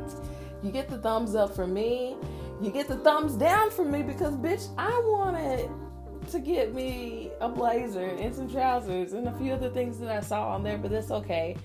You 0.61 0.71
get 0.71 0.89
the 0.89 0.97
thumbs 0.97 1.35
up 1.35 1.55
for 1.55 1.67
me 1.67 2.15
you 2.61 2.71
get 2.71 2.87
the 2.87 2.97
thumbs 2.97 3.33
down 3.33 3.69
from 3.71 3.91
me 3.91 4.01
because 4.01 4.35
bitch, 4.35 4.69
I 4.77 5.01
wanted 5.05 5.69
to 6.31 6.39
get 6.39 6.73
me 6.73 7.31
a 7.39 7.49
blazer 7.49 8.05
and 8.05 8.33
some 8.33 8.49
trousers 8.49 9.13
and 9.13 9.27
a 9.27 9.37
few 9.37 9.53
other 9.53 9.69
things 9.69 9.99
that 9.99 10.09
I 10.09 10.21
saw 10.21 10.49
on 10.49 10.63
there, 10.63 10.77
but 10.77 10.91
that's 10.91 11.11
okay. 11.11 11.55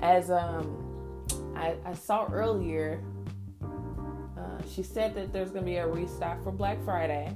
As 0.00 0.30
um 0.30 0.82
I, 1.54 1.76
I 1.84 1.94
saw 1.94 2.26
earlier, 2.30 3.02
uh, 3.62 4.62
she 4.70 4.82
said 4.82 5.14
that 5.14 5.32
there's 5.32 5.50
to 5.52 5.62
be 5.62 5.76
a 5.76 5.86
restock 5.86 6.42
for 6.44 6.52
Black 6.52 6.82
Friday 6.84 7.34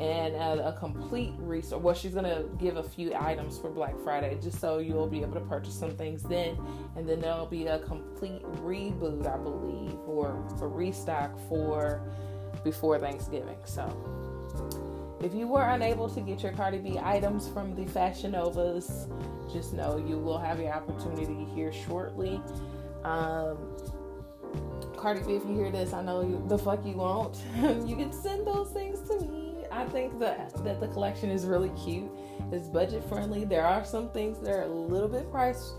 and 0.00 0.34
a, 0.34 0.68
a 0.68 0.72
complete 0.72 1.34
restock. 1.38 1.82
Well, 1.82 1.94
she's 1.94 2.14
to 2.14 2.46
give 2.58 2.78
a 2.78 2.82
few 2.82 3.14
items 3.14 3.58
for 3.58 3.70
Black 3.70 3.94
Friday 4.02 4.38
just 4.42 4.58
so 4.58 4.78
you'll 4.78 5.06
be 5.06 5.20
able 5.20 5.34
to 5.34 5.40
purchase 5.40 5.74
some 5.74 5.90
things 5.90 6.22
then. 6.22 6.58
And 6.96 7.06
then 7.06 7.20
there'll 7.20 7.46
be 7.46 7.66
a 7.66 7.80
complete 7.80 8.42
reboot, 8.62 9.26
I 9.26 9.36
believe, 9.36 9.98
or 10.06 10.42
a 10.60 10.66
restock 10.66 11.38
for 11.48 12.02
before 12.64 12.98
Thanksgiving. 12.98 13.58
So 13.64 13.86
if 15.22 15.34
you 15.34 15.46
were 15.46 15.68
unable 15.68 16.08
to 16.08 16.20
get 16.22 16.42
your 16.42 16.52
Cardi 16.52 16.78
B 16.78 16.98
items 17.02 17.46
from 17.48 17.74
the 17.74 17.84
Fashion 17.84 18.32
Novas, 18.32 19.06
just 19.52 19.74
know 19.74 19.98
you 19.98 20.16
will 20.16 20.38
have 20.38 20.58
your 20.58 20.72
opportunity 20.72 21.44
here 21.54 21.72
shortly. 21.72 22.40
Um, 23.04 23.58
Cardi 24.96 25.20
B, 25.20 25.34
if 25.34 25.44
you 25.44 25.54
hear 25.54 25.70
this, 25.70 25.92
I 25.92 26.02
know 26.02 26.22
you, 26.22 26.42
the 26.48 26.58
fuck 26.58 26.84
you 26.86 26.94
won't. 26.94 27.36
you 27.86 27.96
can 27.96 28.12
send 28.12 28.46
those 28.46 28.70
things. 28.70 28.89
I 29.80 29.86
think 29.86 30.18
that 30.18 30.52
that 30.64 30.80
the 30.80 30.88
collection 30.88 31.30
is 31.30 31.46
really 31.46 31.70
cute. 31.70 32.10
It's 32.52 32.68
budget 32.68 33.02
friendly. 33.04 33.44
There 33.44 33.64
are 33.64 33.84
some 33.84 34.10
things 34.10 34.38
that 34.40 34.50
are 34.50 34.62
a 34.62 34.68
little 34.68 35.08
bit 35.08 35.30
priced. 35.30 35.74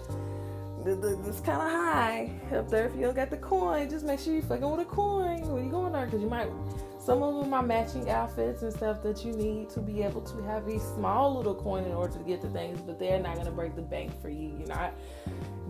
It's 0.83 1.39
kind 1.41 1.61
of 1.61 1.69
high 1.69 2.31
up 2.55 2.67
there. 2.69 2.87
If 2.87 2.95
you 2.95 3.01
don't 3.01 3.15
got 3.15 3.29
the 3.29 3.37
coin, 3.37 3.87
just 3.87 4.03
make 4.03 4.19
sure 4.19 4.33
you 4.33 4.41
fucking 4.41 4.67
with 4.67 4.79
a 4.79 4.85
coin 4.85 5.41
when 5.47 5.63
you 5.65 5.69
going 5.69 5.93
there, 5.93 6.05
because 6.05 6.21
you 6.21 6.29
might 6.29 6.49
some 6.97 7.21
of 7.23 7.43
them 7.43 7.53
are 7.53 7.63
matching 7.63 8.09
outfits 8.09 8.61
and 8.61 8.71
stuff 8.71 9.01
that 9.03 9.25
you 9.25 9.31
need 9.33 9.69
to 9.71 9.79
be 9.79 10.03
able 10.03 10.21
to 10.21 10.41
have 10.43 10.67
a 10.67 10.79
small 10.79 11.35
little 11.35 11.55
coin 11.55 11.83
in 11.83 11.91
order 11.91 12.13
to 12.13 12.23
get 12.23 12.41
the 12.41 12.49
things, 12.49 12.79
but 12.81 12.99
they're 12.99 13.19
not 13.19 13.43
to 13.43 13.51
break 13.51 13.75
the 13.75 13.81
bank 13.81 14.11
for 14.21 14.29
you. 14.29 14.55
You're 14.57 14.67
not 14.67 14.93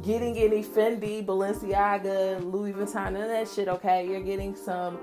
getting 0.03 0.37
any 0.37 0.61
Fendi, 0.61 1.25
Balenciaga, 1.25 2.43
Louis 2.51 2.73
Vuitton, 2.73 3.13
none 3.13 3.23
of 3.23 3.29
that 3.29 3.47
shit, 3.47 3.69
okay? 3.69 4.05
You're 4.05 4.21
getting 4.21 4.55
some 4.55 4.99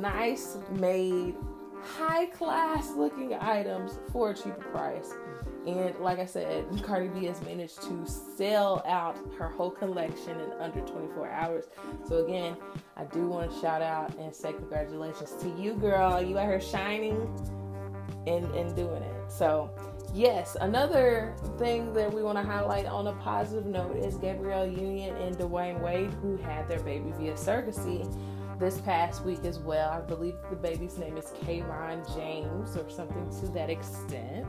nice 0.00 0.56
made, 0.72 1.34
high 1.82 2.26
class 2.26 2.92
looking 2.96 3.34
items 3.34 3.98
for 4.12 4.30
a 4.30 4.34
cheaper 4.34 4.64
price. 4.72 5.12
And 5.66 5.98
like 5.98 6.18
I 6.18 6.24
said, 6.24 6.64
Cardi 6.82 7.08
B 7.08 7.26
has 7.26 7.42
managed 7.42 7.82
to 7.82 8.06
sell 8.06 8.82
out 8.86 9.18
her 9.38 9.48
whole 9.48 9.70
collection 9.70 10.40
in 10.40 10.52
under 10.52 10.80
24 10.80 11.28
hours. 11.28 11.64
So 12.06 12.24
again, 12.24 12.56
I 12.96 13.04
do 13.04 13.26
want 13.26 13.52
to 13.52 13.60
shout 13.60 13.82
out 13.82 14.16
and 14.18 14.34
say 14.34 14.52
congratulations 14.52 15.34
to 15.42 15.48
you, 15.60 15.74
girl. 15.74 16.22
You 16.22 16.38
out 16.38 16.46
here 16.46 16.60
shining 16.60 17.28
and, 18.26 18.46
and 18.54 18.74
doing 18.74 19.02
it. 19.02 19.30
So 19.30 19.70
yes, 20.14 20.56
another 20.60 21.34
thing 21.58 21.92
that 21.94 22.12
we 22.12 22.22
want 22.22 22.38
to 22.38 22.44
highlight 22.44 22.86
on 22.86 23.08
a 23.08 23.12
positive 23.14 23.66
note 23.66 23.96
is 23.96 24.16
Gabrielle 24.16 24.66
Union 24.66 25.16
and 25.16 25.36
Dwyane 25.36 25.80
Wade, 25.80 26.12
who 26.22 26.36
had 26.36 26.66
their 26.66 26.80
baby 26.80 27.12
via 27.18 27.34
surrogacy 27.34 28.06
this 28.58 28.80
past 28.80 29.24
week 29.24 29.44
as 29.44 29.58
well. 29.58 29.90
I 29.90 30.00
believe 30.00 30.34
the 30.50 30.56
baby's 30.56 30.98
name 30.98 31.16
is 31.16 31.26
Kayvon 31.44 32.14
James 32.16 32.76
or 32.76 32.88
something 32.90 33.30
to 33.40 33.48
that 33.52 33.70
extent. 33.70 34.46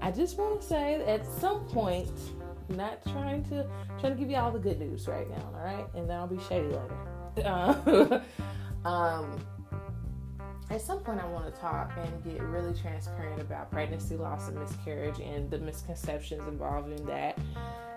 I 0.00 0.10
just 0.10 0.38
want 0.38 0.60
to 0.60 0.66
say 0.66 1.04
at 1.06 1.26
some 1.26 1.64
point, 1.66 2.10
not 2.68 3.02
trying 3.02 3.44
to 3.44 3.66
trying 3.98 4.14
to 4.14 4.18
give 4.18 4.30
you 4.30 4.36
all 4.36 4.50
the 4.50 4.58
good 4.58 4.78
news 4.78 5.08
right 5.08 5.28
now, 5.28 5.52
all 5.54 5.64
right? 5.64 5.86
And 5.94 6.08
then 6.08 6.16
I'll 6.16 6.26
be 6.26 6.40
shady 6.48 6.68
later. 6.68 8.22
Um, 8.84 9.38
at 10.70 10.80
some 10.80 11.00
point, 11.00 11.20
I 11.20 11.26
want 11.26 11.52
to 11.52 11.60
talk 11.60 11.92
and 11.98 12.24
get 12.24 12.40
really 12.42 12.72
transparent 12.72 13.40
about 13.40 13.70
pregnancy 13.70 14.16
loss 14.16 14.48
and 14.48 14.58
miscarriage 14.58 15.18
and 15.18 15.50
the 15.50 15.58
misconceptions 15.58 16.46
involved 16.46 16.92
in 16.92 17.04
that. 17.06 17.38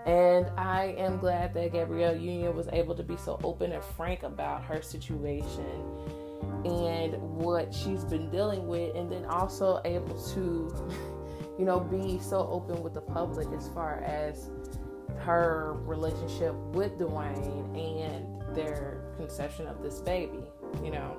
And 0.06 0.48
I 0.58 0.96
am 0.98 1.18
glad 1.18 1.54
that 1.54 1.72
Gabrielle 1.72 2.16
Union 2.16 2.56
was 2.56 2.68
able 2.74 2.96
to 2.96 3.04
be 3.04 3.16
so 3.16 3.40
open 3.44 3.72
and 3.72 3.84
frank 3.84 4.24
about 4.24 4.64
her 4.66 4.82
situation 4.82 5.66
and 6.66 7.14
what 7.22 7.74
she's 7.74 8.04
been 8.04 8.30
dealing 8.30 8.68
with, 8.68 8.96
and 8.96 9.12
then 9.12 9.26
also 9.26 9.82
able 9.86 10.22
to 10.34 10.90
you 11.58 11.66
know, 11.66 11.80
be 11.80 12.20
so 12.20 12.48
open 12.52 12.82
with 12.82 12.94
the 12.94 13.02
public 13.02 13.48
as 13.56 13.70
far 13.70 14.02
as 14.02 14.50
her 15.20 15.76
relationship 15.86 16.54
with 16.74 16.98
Dwyane 16.98 17.78
and 17.78 18.56
their 18.56 19.14
conception 19.18 19.68
of 19.68 19.82
this 19.82 20.00
baby. 20.00 20.44
You 20.84 20.92
know, 20.92 21.18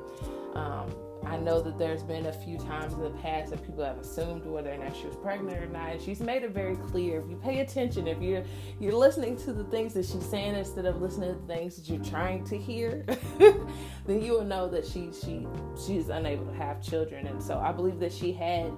um, 0.54 0.90
I 1.26 1.36
know 1.36 1.60
that 1.60 1.78
there's 1.78 2.02
been 2.02 2.26
a 2.26 2.32
few 2.32 2.58
times 2.58 2.92
in 2.92 3.00
the 3.00 3.10
past 3.10 3.50
that 3.50 3.64
people 3.64 3.84
have 3.84 3.98
assumed 3.98 4.44
whether 4.44 4.72
or 4.72 4.76
not 4.76 4.96
she 4.96 5.06
was 5.06 5.16
pregnant 5.16 5.62
or 5.62 5.66
not. 5.66 5.92
And 5.92 6.02
she's 6.02 6.20
made 6.20 6.42
it 6.42 6.50
very 6.50 6.76
clear. 6.76 7.20
If 7.20 7.30
you 7.30 7.36
pay 7.36 7.60
attention, 7.60 8.06
if 8.06 8.20
you're 8.20 8.44
you're 8.80 8.94
listening 8.94 9.36
to 9.38 9.52
the 9.52 9.64
things 9.64 9.94
that 9.94 10.04
she's 10.04 10.24
saying 10.24 10.54
instead 10.54 10.86
of 10.86 11.00
listening 11.00 11.34
to 11.34 11.40
the 11.40 11.46
things 11.46 11.76
that 11.76 11.88
you're 11.88 12.04
trying 12.04 12.44
to 12.44 12.58
hear, 12.58 13.04
then 13.38 14.22
you 14.22 14.32
will 14.32 14.44
know 14.44 14.68
that 14.68 14.86
she 14.86 15.10
she 15.12 15.46
she's 15.86 16.08
unable 16.08 16.46
to 16.46 16.54
have 16.54 16.82
children. 16.82 17.26
And 17.26 17.42
so 17.42 17.58
I 17.58 17.72
believe 17.72 17.98
that 18.00 18.12
she 18.12 18.32
had 18.32 18.72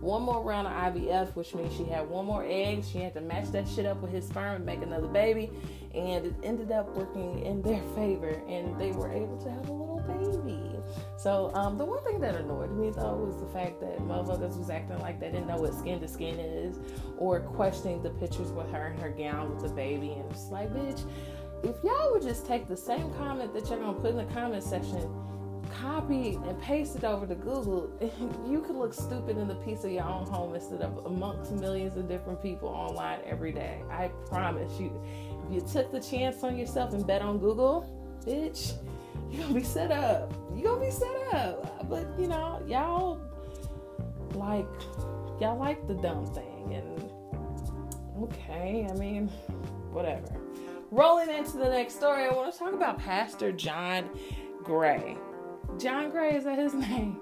one 0.00 0.22
more 0.22 0.42
round 0.42 0.66
of 0.66 0.72
IVF, 0.72 1.34
which 1.36 1.54
means 1.54 1.76
she 1.76 1.84
had 1.84 2.08
one 2.08 2.24
more 2.24 2.44
egg. 2.48 2.84
She 2.90 2.98
had 2.98 3.12
to 3.14 3.20
match 3.20 3.50
that 3.52 3.68
shit 3.68 3.84
up 3.84 4.00
with 4.00 4.10
his 4.10 4.26
sperm 4.26 4.56
and 4.56 4.64
make 4.66 4.82
another 4.82 5.08
baby. 5.08 5.50
And 5.94 6.26
it 6.26 6.34
ended 6.42 6.72
up 6.72 6.96
working 6.96 7.44
in 7.44 7.60
their 7.62 7.82
favor, 7.94 8.42
and 8.48 8.80
they 8.80 8.92
were 8.92 9.12
able 9.12 9.36
to 9.38 9.50
have 9.50 9.68
a 9.68 9.72
little 9.72 9.89
baby. 10.18 10.60
So, 11.16 11.50
um, 11.54 11.76
the 11.76 11.84
one 11.84 12.02
thing 12.04 12.20
that 12.20 12.34
annoyed 12.34 12.72
me 12.72 12.90
though 12.90 13.14
was 13.14 13.36
the 13.38 13.46
fact 13.46 13.80
that 13.80 13.98
motherfuckers 13.98 14.58
was 14.58 14.70
acting 14.70 14.98
like 15.00 15.20
they 15.20 15.30
didn't 15.30 15.46
know 15.46 15.58
what 15.58 15.74
skin 15.74 16.00
to 16.00 16.08
skin 16.08 16.38
is, 16.38 16.78
or 17.18 17.40
questioning 17.40 18.02
the 18.02 18.10
pictures 18.10 18.50
with 18.52 18.70
her 18.70 18.88
in 18.88 19.00
her 19.00 19.10
gown 19.10 19.50
with 19.50 19.62
the 19.62 19.74
baby. 19.74 20.12
And 20.12 20.30
it's 20.30 20.50
like, 20.50 20.72
bitch, 20.72 21.04
if 21.62 21.76
y'all 21.84 22.12
would 22.12 22.22
just 22.22 22.46
take 22.46 22.68
the 22.68 22.76
same 22.76 23.12
comment 23.14 23.52
that 23.54 23.68
you're 23.68 23.78
gonna 23.78 23.98
put 23.98 24.10
in 24.10 24.16
the 24.16 24.32
comment 24.32 24.62
section 24.62 25.08
copy 25.70 26.38
and 26.46 26.60
paste 26.60 26.96
it 26.96 27.04
over 27.04 27.26
to 27.26 27.34
Google, 27.34 27.90
you 28.48 28.60
could 28.60 28.76
look 28.76 28.94
stupid 28.94 29.38
in 29.38 29.48
the 29.48 29.54
peace 29.56 29.84
of 29.84 29.92
your 29.92 30.04
own 30.04 30.26
home 30.26 30.54
instead 30.54 30.82
of 30.82 31.06
amongst 31.06 31.52
millions 31.52 31.96
of 31.96 32.08
different 32.08 32.42
people 32.42 32.68
online 32.68 33.20
every 33.24 33.52
day. 33.52 33.82
I 33.90 34.08
promise 34.26 34.78
you. 34.80 35.00
If 35.46 35.54
you 35.54 35.60
took 35.60 35.92
the 35.92 36.00
chance 36.00 36.42
on 36.42 36.56
yourself 36.56 36.92
and 36.92 37.06
bet 37.06 37.22
on 37.22 37.38
Google, 37.38 37.86
bitch, 38.26 38.74
you're 39.30 39.42
gonna 39.42 39.54
be 39.54 39.62
set 39.62 39.92
up. 39.92 40.32
You're 40.54 40.64
gonna 40.64 40.84
be 40.84 40.90
set 40.90 41.34
up. 41.34 41.88
But 41.88 42.06
you 42.18 42.28
know, 42.28 42.62
y'all 42.66 43.20
like 44.34 44.66
y'all 45.40 45.58
like 45.58 45.86
the 45.86 45.94
dumb 45.94 46.26
thing 46.26 46.74
and 46.74 47.10
okay, 48.24 48.86
I 48.88 48.94
mean, 48.94 49.28
whatever. 49.92 50.36
Rolling 50.90 51.30
into 51.30 51.56
the 51.56 51.68
next 51.68 51.94
story, 51.94 52.24
I 52.24 52.32
want 52.32 52.52
to 52.52 52.58
talk 52.58 52.74
about 52.74 52.98
Pastor 52.98 53.52
John 53.52 54.10
Gray. 54.62 55.16
John 55.78 56.10
Gray, 56.10 56.34
is 56.34 56.44
that 56.44 56.58
his 56.58 56.74
name? 56.88 57.20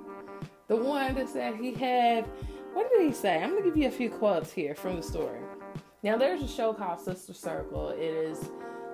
The 0.68 0.76
one 0.76 1.14
that 1.14 1.28
said 1.28 1.56
he 1.56 1.72
had, 1.74 2.26
what 2.72 2.90
did 2.90 3.06
he 3.06 3.12
say? 3.12 3.42
I'm 3.42 3.56
to 3.56 3.62
give 3.62 3.76
you 3.76 3.88
a 3.88 3.90
few 3.90 4.10
quotes 4.10 4.52
here 4.52 4.74
from 4.74 4.96
the 4.96 5.02
story. 5.02 5.40
Now, 6.02 6.16
there's 6.16 6.42
a 6.42 6.48
show 6.48 6.72
called 6.72 7.00
Sister 7.00 7.34
Circle. 7.34 7.90
It 7.90 8.00
is 8.00 8.50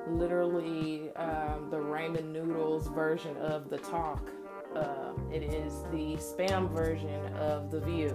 literally 0.09 1.11
um, 1.17 1.69
the 1.71 1.77
ramen 1.77 2.33
noodles 2.33 2.89
version 2.89 3.37
of 3.39 3.71
The 3.71 3.79
Talk. 3.79 4.29
Uh, 4.75 5.13
it 5.33 5.43
is 5.43 5.83
the 5.93 6.17
spam 6.17 6.71
version 6.71 7.33
of 7.35 7.71
The 7.71 7.81
View. 7.81 8.15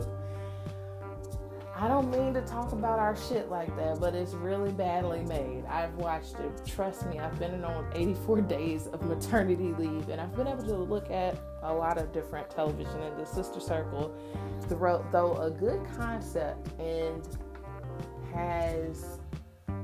I 1.81 1.87
don't 1.87 2.11
mean 2.11 2.33
to 2.33 2.41
talk 2.41 2.73
about 2.73 2.99
our 2.99 3.15
shit 3.15 3.49
like 3.49 3.73
that, 3.77 4.01
but 4.01 4.13
it's 4.13 4.33
really 4.33 4.71
badly 4.71 5.23
made. 5.23 5.63
I've 5.65 5.93
watched 5.95 6.35
it. 6.35 6.65
Trust 6.65 7.05
me, 7.07 7.19
I've 7.19 7.39
been 7.39 7.63
on 7.63 7.89
84 7.95 8.41
days 8.41 8.87
of 8.87 9.01
maternity 9.03 9.73
leave, 9.77 10.09
and 10.09 10.19
I've 10.19 10.35
been 10.35 10.47
able 10.47 10.63
to 10.63 10.75
look 10.75 11.09
at 11.09 11.39
a 11.63 11.73
lot 11.73 11.97
of 11.97 12.11
different 12.11 12.49
television. 12.49 13.01
in 13.01 13.17
the 13.17 13.25
Sister 13.25 13.61
Circle, 13.61 14.13
though 14.67 15.37
a 15.37 15.49
good 15.49 15.79
concept 15.95 16.67
and 16.81 17.25
has 18.33 19.19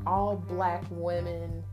all 0.05 0.35
black 0.35 0.83
women 0.89 1.63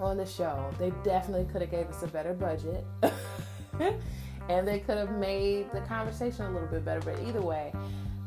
on 0.00 0.16
the 0.16 0.26
show, 0.26 0.70
they 0.78 0.90
definitely 1.02 1.46
could 1.52 1.60
have 1.60 1.70
gave 1.70 1.86
us 1.88 2.02
a 2.02 2.06
better 2.06 2.34
budget. 2.34 2.84
and 4.48 4.66
they 4.66 4.80
could 4.80 4.96
have 4.96 5.12
made 5.12 5.70
the 5.72 5.80
conversation 5.82 6.46
a 6.46 6.50
little 6.50 6.68
bit 6.68 6.84
better. 6.84 7.00
But 7.00 7.20
either 7.26 7.42
way, 7.42 7.72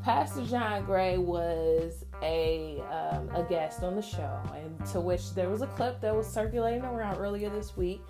Pastor 0.04 0.46
John 0.46 0.86
Gray 0.86 1.18
was 1.18 2.06
a 2.22 2.82
um, 2.92 3.30
a 3.36 3.44
guest 3.48 3.84
on 3.84 3.96
the 3.96 4.02
show, 4.02 4.40
and 4.56 4.86
to 4.88 5.00
which 5.00 5.34
there 5.34 5.50
was 5.50 5.62
a 5.62 5.68
clip 5.68 6.02
that 6.02 6.16
was 6.16 6.28
circulating 6.28 6.84
around 6.84 7.18
earlier 7.18 7.50
this 7.50 7.78
week, 7.78 8.02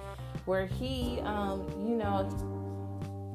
where 0.45 0.65
he, 0.65 1.19
um, 1.21 1.67
you 1.85 1.95
know, 1.95 2.29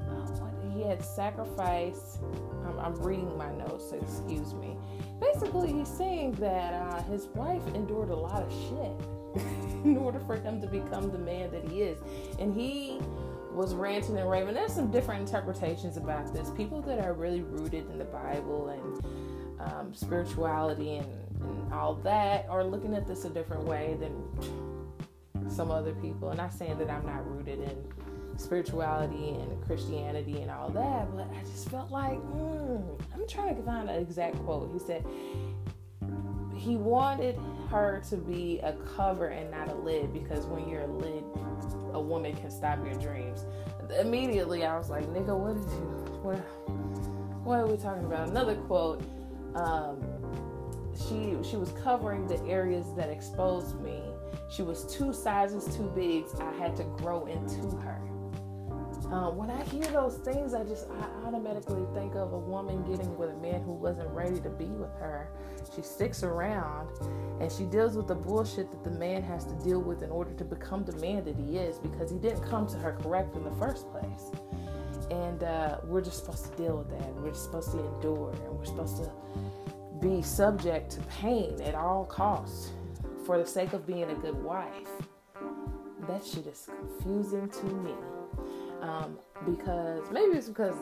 uh, 0.09 0.69
he 0.75 0.83
had 0.83 1.05
sacrificed. 1.05 2.21
I'm, 2.67 2.79
I'm, 2.81 2.95
reading 3.03 3.37
my 3.39 3.53
notes, 3.53 3.93
excuse 3.93 4.55
me. 4.55 4.77
Basically, 5.21 5.73
he's 5.73 5.89
saying 5.89 6.33
that 6.33 6.75
uh, 6.75 7.03
his 7.05 7.27
wife 7.35 7.63
endured 7.75 8.11
a 8.11 8.17
lot 8.17 8.43
of 8.43 8.53
shit 8.53 9.16
in 9.85 9.97
order 9.97 10.19
for 10.21 10.37
him 10.37 10.61
to 10.61 10.67
become 10.67 11.11
the 11.11 11.19
man 11.19 11.51
that 11.51 11.69
he 11.69 11.83
is, 11.83 11.99
and 12.39 12.55
he 12.55 12.99
was 13.53 13.75
ranting 13.75 14.19
and 14.19 14.29
raving. 14.29 14.55
There's 14.55 14.73
some 14.73 14.91
different 14.91 15.23
interpretations 15.23 15.97
about 15.97 16.33
this. 16.33 16.51
People 16.51 16.83
that 16.83 16.99
are 16.99 17.15
really 17.15 17.43
rooted 17.43 17.91
in 17.91 17.99
the 17.99 18.05
Bible 18.05 18.69
and 18.69 19.61
um, 19.61 19.95
spirituality 19.95 20.97
and, 20.97 21.09
and 21.41 21.73
all 21.73 21.95
that 21.95 22.47
are 22.51 22.65
looking 22.65 22.95
at 22.95 23.07
this 23.07 23.25
a 23.25 23.31
different 23.31 23.65
way 23.65 23.97
than 23.99 25.51
some 25.51 25.71
other 25.71 25.95
people, 25.95 26.29
and 26.29 26.39
not 26.39 26.53
saying 26.53 26.79
that 26.79 26.91
I'm 26.91 27.07
not 27.07 27.27
rooted 27.27 27.61
in 27.61 27.85
spirituality 28.39 29.31
and 29.31 29.65
Christianity 29.65 30.43
and 30.43 30.51
all 30.51 30.69
that, 30.71 31.15
but 31.17 31.29
I 31.35 31.41
just 31.41 31.71
felt 31.71 31.91
like 31.91 32.19
mm, 32.19 33.01
I'm 33.15 33.27
trying 33.27 33.57
to 33.57 33.63
find 33.63 33.89
an 33.89 34.01
exact 34.01 34.37
quote. 34.45 34.71
He 34.73 34.79
said 34.79 35.05
he 36.57 36.77
wanted 36.77 37.39
her 37.71 38.03
to 38.09 38.17
be 38.17 38.61
a 38.63 38.73
cover 38.97 39.29
and 39.29 39.51
not 39.51 39.69
a 39.69 39.75
lid 39.75 40.13
because 40.13 40.47
when 40.47 40.69
you're 40.69 40.83
a 40.83 40.87
lid, 40.87 41.25
a 41.93 42.01
woman 42.01 42.35
can 42.37 42.51
stop 42.51 42.85
your 42.85 42.95
dreams. 42.95 43.45
Immediately, 44.01 44.65
I 44.65 44.77
was 44.77 44.91
like, 44.91 45.07
"Nigga, 45.07 45.37
what 45.37 45.55
did 45.55 45.71
you? 45.73 45.87
What? 46.23 46.39
What 47.45 47.61
are 47.61 47.67
we 47.67 47.77
talking 47.77 48.05
about?" 48.05 48.29
Another 48.29 48.57
quote. 48.57 49.03
Um, 49.55 50.03
she 50.97 51.37
she 51.43 51.57
was 51.57 51.73
covering 51.85 52.27
the 52.27 52.43
areas 52.47 52.87
that 52.97 53.11
exposed 53.11 53.81
me. 53.81 54.03
She 54.49 54.63
was 54.63 54.85
two 54.93 55.13
sizes 55.13 55.77
too 55.77 55.91
big. 55.95 56.25
I 56.41 56.53
had 56.53 56.77
to 56.77 56.85
grow 56.85 57.27
into 57.27 57.77
her. 57.79 57.96
Um, 59.11 59.37
when 59.37 59.51
I 59.51 59.63
hear 59.65 59.85
those 59.85 60.17
things, 60.17 60.53
I 60.53 60.65
just 60.65 60.89
I 60.91 61.27
automatically 61.27 61.85
think 61.95 62.17
of 62.17 62.33
a 62.33 62.39
woman 62.39 62.83
getting 62.91 63.17
with 63.17 63.31
a 63.31 63.37
man 63.37 63.63
who 63.63 63.73
wasn't 63.73 64.11
ready 64.11 64.41
to 64.41 64.51
be 64.51 64.65
with 64.65 64.93
her. 64.99 65.29
She 65.75 65.83
sticks 65.83 66.25
around 66.25 66.91
and 67.41 67.51
she 67.53 67.65
deals 67.65 67.97
with 67.97 68.09
the 68.09 68.17
bullshit 68.17 68.71
that 68.73 68.83
the 68.83 68.91
man 68.91 69.23
has 69.23 69.45
to 69.45 69.55
deal 69.63 69.81
with 69.81 70.03
in 70.03 70.11
order 70.11 70.33
to 70.35 70.45
become 70.45 70.85
the 70.85 70.97
man 70.97 71.25
that 71.25 71.37
he 71.37 71.57
is 71.57 71.79
because 71.79 72.11
he 72.11 72.19
didn't 72.19 72.43
come 72.43 72.67
to 72.67 72.77
her 72.79 72.99
correct 73.01 73.37
in 73.37 73.45
the 73.45 73.51
first 73.53 73.89
place. 73.93 74.33
And 75.13 75.45
uh, 75.45 75.79
we're 75.85 76.01
just 76.01 76.25
supposed 76.25 76.51
to 76.51 76.57
deal 76.57 76.77
with 76.77 76.91
that. 76.91 77.15
We're 77.15 77.31
just 77.31 77.45
supposed 77.45 77.71
to 77.73 77.79
endure 77.79 78.33
and 78.33 78.59
we're 78.59 78.65
supposed 78.65 78.97
to 78.97 79.13
be 80.01 80.21
subject 80.21 80.91
to 80.93 81.01
pain 81.03 81.61
at 81.63 81.77
all 81.77 82.07
costs 82.07 82.73
for 83.25 83.39
the 83.39 83.47
sake 83.47 83.73
of 83.73 83.87
being 83.87 84.11
a 84.11 84.15
good 84.17 84.43
wife. 84.43 84.89
That 86.09 86.25
shit 86.25 86.47
is 86.49 86.69
confusing 86.81 87.49
to 87.49 87.67
me. 87.67 87.95
Um, 88.87 89.19
because 89.45 90.11
maybe 90.13 90.37
it's 90.37 90.49
because 90.49 90.77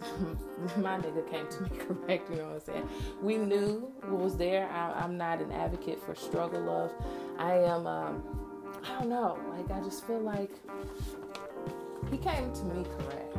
my 0.76 0.98
nigga 0.98 1.28
came 1.28 1.48
to 1.48 1.62
me 1.64 1.70
correct, 1.86 2.30
you 2.30 2.36
know 2.36 2.44
what 2.44 2.54
I'm 2.54 2.60
saying? 2.60 2.88
We 3.20 3.38
knew 3.38 3.92
what 4.02 4.20
was 4.20 4.36
there. 4.36 4.68
I, 4.68 5.04
am 5.04 5.16
not 5.16 5.40
an 5.40 5.50
advocate 5.52 6.00
for 6.00 6.14
struggle 6.14 6.60
love. 6.60 6.92
I 7.38 7.54
am, 7.54 7.86
um, 7.86 8.22
I 8.84 9.00
don't 9.00 9.08
know, 9.08 9.38
like, 9.50 9.70
I 9.70 9.82
just 9.82 10.06
feel 10.06 10.20
like 10.20 10.50
he 12.10 12.18
came 12.18 12.52
to 12.52 12.64
me 12.64 12.84
correct. 12.98 13.36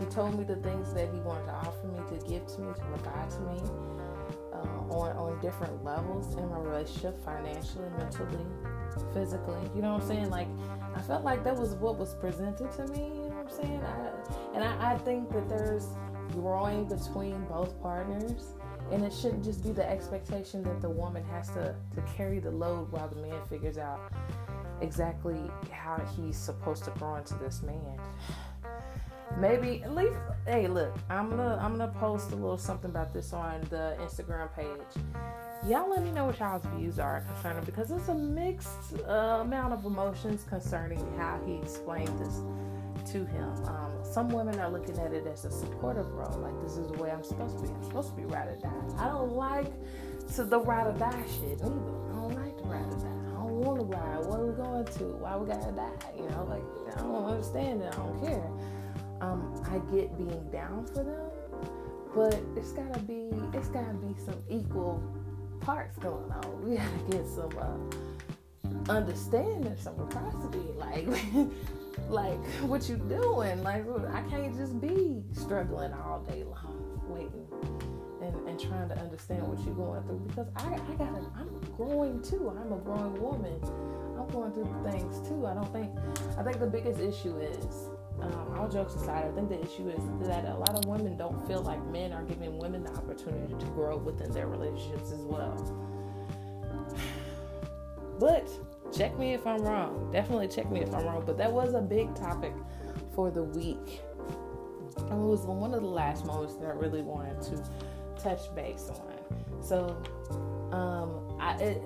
He 0.00 0.06
told 0.06 0.36
me 0.36 0.44
the 0.44 0.56
things 0.56 0.92
that 0.94 1.12
he 1.12 1.20
wanted 1.20 1.46
to 1.46 1.52
offer 1.52 1.86
me, 1.86 2.00
to 2.08 2.26
give 2.26 2.46
to 2.46 2.60
me, 2.60 2.74
to 2.74 2.80
provide 2.80 3.30
to 3.30 3.40
me 3.40 3.60
uh, 4.52 4.94
on, 4.94 5.16
on 5.16 5.40
different 5.40 5.84
levels 5.84 6.34
in 6.34 6.48
my 6.50 6.58
relationship, 6.58 7.24
financially, 7.24 7.88
mentally, 7.96 8.44
physically. 9.12 9.60
You 9.74 9.82
know 9.82 9.94
what 9.94 10.02
I'm 10.02 10.08
saying? 10.08 10.30
Like, 10.30 10.48
I 10.94 11.00
felt 11.02 11.24
like 11.24 11.44
that 11.44 11.56
was 11.56 11.74
what 11.74 11.96
was 11.98 12.14
presented 12.14 12.70
to 12.72 12.86
me. 12.88 13.04
You 13.04 13.28
know 13.30 13.42
what 13.42 13.52
I'm 13.52 13.64
saying? 13.64 13.82
I, 13.82 14.56
and 14.56 14.64
I, 14.64 14.92
I 14.92 14.98
think 14.98 15.30
that 15.32 15.48
there's 15.48 15.88
growing 16.32 16.84
between 16.86 17.44
both 17.44 17.80
partners. 17.82 18.54
And 18.90 19.04
it 19.04 19.12
shouldn't 19.12 19.44
just 19.44 19.62
be 19.62 19.72
the 19.72 19.88
expectation 19.88 20.62
that 20.64 20.82
the 20.82 20.90
woman 20.90 21.24
has 21.24 21.48
to, 21.50 21.74
to 21.94 22.02
carry 22.14 22.40
the 22.40 22.50
load 22.50 22.92
while 22.92 23.08
the 23.08 23.16
man 23.16 23.40
figures 23.48 23.78
out 23.78 24.12
exactly 24.82 25.40
how 25.70 26.02
he's 26.16 26.36
supposed 26.36 26.84
to 26.84 26.90
grow 26.92 27.16
into 27.16 27.34
this 27.34 27.62
man. 27.62 27.98
Maybe 29.38 29.82
leave 29.88 30.14
hey 30.46 30.66
look, 30.66 30.94
I'm 31.08 31.30
gonna 31.30 31.58
I'm 31.62 31.78
gonna 31.78 31.92
post 31.98 32.32
a 32.32 32.34
little 32.34 32.58
something 32.58 32.90
about 32.90 33.14
this 33.14 33.32
on 33.32 33.62
the 33.70 33.96
Instagram 34.00 34.54
page 34.54 35.02
y'all 35.68 35.88
let 35.88 36.02
me 36.02 36.10
know 36.10 36.24
what 36.26 36.38
y'all's 36.40 36.64
views 36.76 36.98
are 36.98 37.20
concerning 37.20 37.62
because 37.64 37.90
it's 37.90 38.08
a 38.08 38.14
mixed 38.14 38.94
uh, 39.06 39.38
amount 39.42 39.72
of 39.72 39.84
emotions 39.84 40.44
concerning 40.48 40.98
how 41.16 41.40
he 41.46 41.54
explained 41.56 42.18
this 42.18 42.40
to 43.12 43.24
him. 43.26 43.48
Um, 43.66 43.92
some 44.02 44.28
women 44.28 44.58
are 44.58 44.70
looking 44.70 44.98
at 44.98 45.12
it 45.12 45.26
as 45.26 45.44
a 45.44 45.50
supportive 45.50 46.10
role, 46.12 46.38
like 46.40 46.60
this 46.62 46.76
is 46.76 46.90
the 46.90 46.98
way 46.98 47.10
I'm 47.10 47.22
supposed 47.22 47.58
to 47.58 47.64
be. 47.64 47.70
I'm 47.70 47.82
supposed 47.84 48.10
to 48.10 48.16
be 48.16 48.24
ride 48.24 48.48
or 48.48 48.56
die. 48.56 48.70
I 48.98 49.08
don't 49.08 49.32
like 49.32 49.72
to 50.34 50.44
the 50.44 50.58
ride 50.58 50.86
or 50.88 50.98
die 50.98 51.24
shit 51.26 51.60
either. 51.60 51.64
I 51.64 52.14
don't 52.14 52.34
like 52.34 52.56
to 52.58 52.64
ride 52.64 52.92
or 52.92 52.98
die. 52.98 53.06
I 53.06 53.44
don't 53.44 53.60
want 53.60 53.78
to 53.80 53.84
ride. 53.86 54.26
What 54.26 54.40
are 54.40 54.46
we 54.46 54.54
going 54.54 54.84
to? 54.84 55.04
Why 55.18 55.36
we 55.36 55.46
gotta 55.46 55.72
die? 55.72 55.90
You 56.16 56.28
know, 56.30 56.44
like 56.44 56.96
I 56.96 57.00
don't 57.00 57.24
understand 57.24 57.82
it. 57.82 57.92
I 57.92 57.96
don't 57.96 58.20
care. 58.20 58.50
Um, 59.20 59.62
I 59.66 59.78
get 59.94 60.16
being 60.18 60.50
down 60.50 60.86
for 60.86 61.04
them, 61.04 61.30
but 62.14 62.40
it's 62.56 62.72
gotta 62.72 62.98
be 63.00 63.30
it's 63.52 63.68
gotta 63.68 63.94
be 63.94 64.14
some 64.18 64.42
equal 64.50 65.00
parts 65.62 65.98
going 65.98 66.30
on. 66.30 66.42
We 66.62 66.76
gotta 66.76 66.98
get 67.10 67.26
some 67.26 67.50
uh, 67.58 68.92
understanding, 68.92 69.76
some 69.76 69.96
reciprocity. 69.96 70.62
Like, 70.76 71.08
like 72.08 72.38
what 72.62 72.88
you 72.88 72.96
doing? 72.96 73.62
Like, 73.62 73.84
I 74.12 74.22
can't 74.30 74.56
just 74.56 74.80
be 74.80 75.22
struggling 75.32 75.92
all 75.92 76.20
day 76.20 76.44
long, 76.44 77.00
waiting 77.08 77.46
and, 78.22 78.48
and 78.48 78.60
trying 78.60 78.88
to 78.88 78.98
understand 78.98 79.42
what 79.46 79.58
you're 79.66 79.74
going 79.74 80.02
through 80.04 80.22
because 80.28 80.46
I, 80.56 80.74
I 80.74 80.94
gotta, 80.96 81.26
I'm 81.36 81.50
growing 81.76 82.22
too. 82.22 82.50
I'm 82.50 82.72
a 82.72 82.78
growing 82.78 83.20
woman. 83.20 83.60
I'm 84.18 84.28
going 84.28 84.52
through 84.52 84.70
things 84.88 85.26
too. 85.28 85.46
I 85.46 85.54
don't 85.54 85.72
think, 85.72 85.90
I 86.38 86.42
think 86.42 86.60
the 86.60 86.66
biggest 86.66 87.00
issue 87.00 87.36
is 87.38 87.90
um, 88.20 88.54
all 88.56 88.68
jokes 88.68 88.94
aside, 88.94 89.24
I 89.24 89.32
think 89.32 89.48
the 89.48 89.60
issue 89.60 89.88
is 89.88 90.02
that 90.26 90.44
a 90.44 90.54
lot 90.54 90.74
of 90.76 90.84
women 90.84 91.16
don't 91.16 91.46
feel 91.46 91.62
like 91.62 91.84
men 91.86 92.12
are 92.12 92.22
giving 92.22 92.58
women 92.58 92.84
the 92.84 92.92
opportunity 92.92 93.54
to 93.58 93.66
grow 93.66 93.96
within 93.96 94.30
their 94.32 94.46
relationships 94.46 95.12
as 95.12 95.20
well. 95.20 95.54
But 98.20 98.48
check 98.96 99.18
me 99.18 99.34
if 99.34 99.46
I'm 99.48 99.62
wrong. 99.62 100.10
Definitely 100.12 100.46
check 100.46 100.70
me 100.70 100.80
if 100.80 100.94
I'm 100.94 101.04
wrong. 101.04 101.24
But 101.26 101.38
that 101.38 101.50
was 101.50 101.74
a 101.74 101.80
big 101.80 102.14
topic 102.14 102.52
for 103.16 103.32
the 103.32 103.42
week. 103.42 104.00
And 104.96 105.12
it 105.12 105.26
was 105.26 105.40
one 105.40 105.74
of 105.74 105.82
the 105.82 105.88
last 105.88 106.24
moments 106.24 106.54
that 106.56 106.66
I 106.66 106.72
really 106.72 107.02
wanted 107.02 107.42
to 107.42 107.64
touch 108.22 108.54
base 108.54 108.90
on. 108.90 109.62
So, 109.62 110.00
um, 110.70 111.36
I 111.40 111.54
it, 111.54 111.82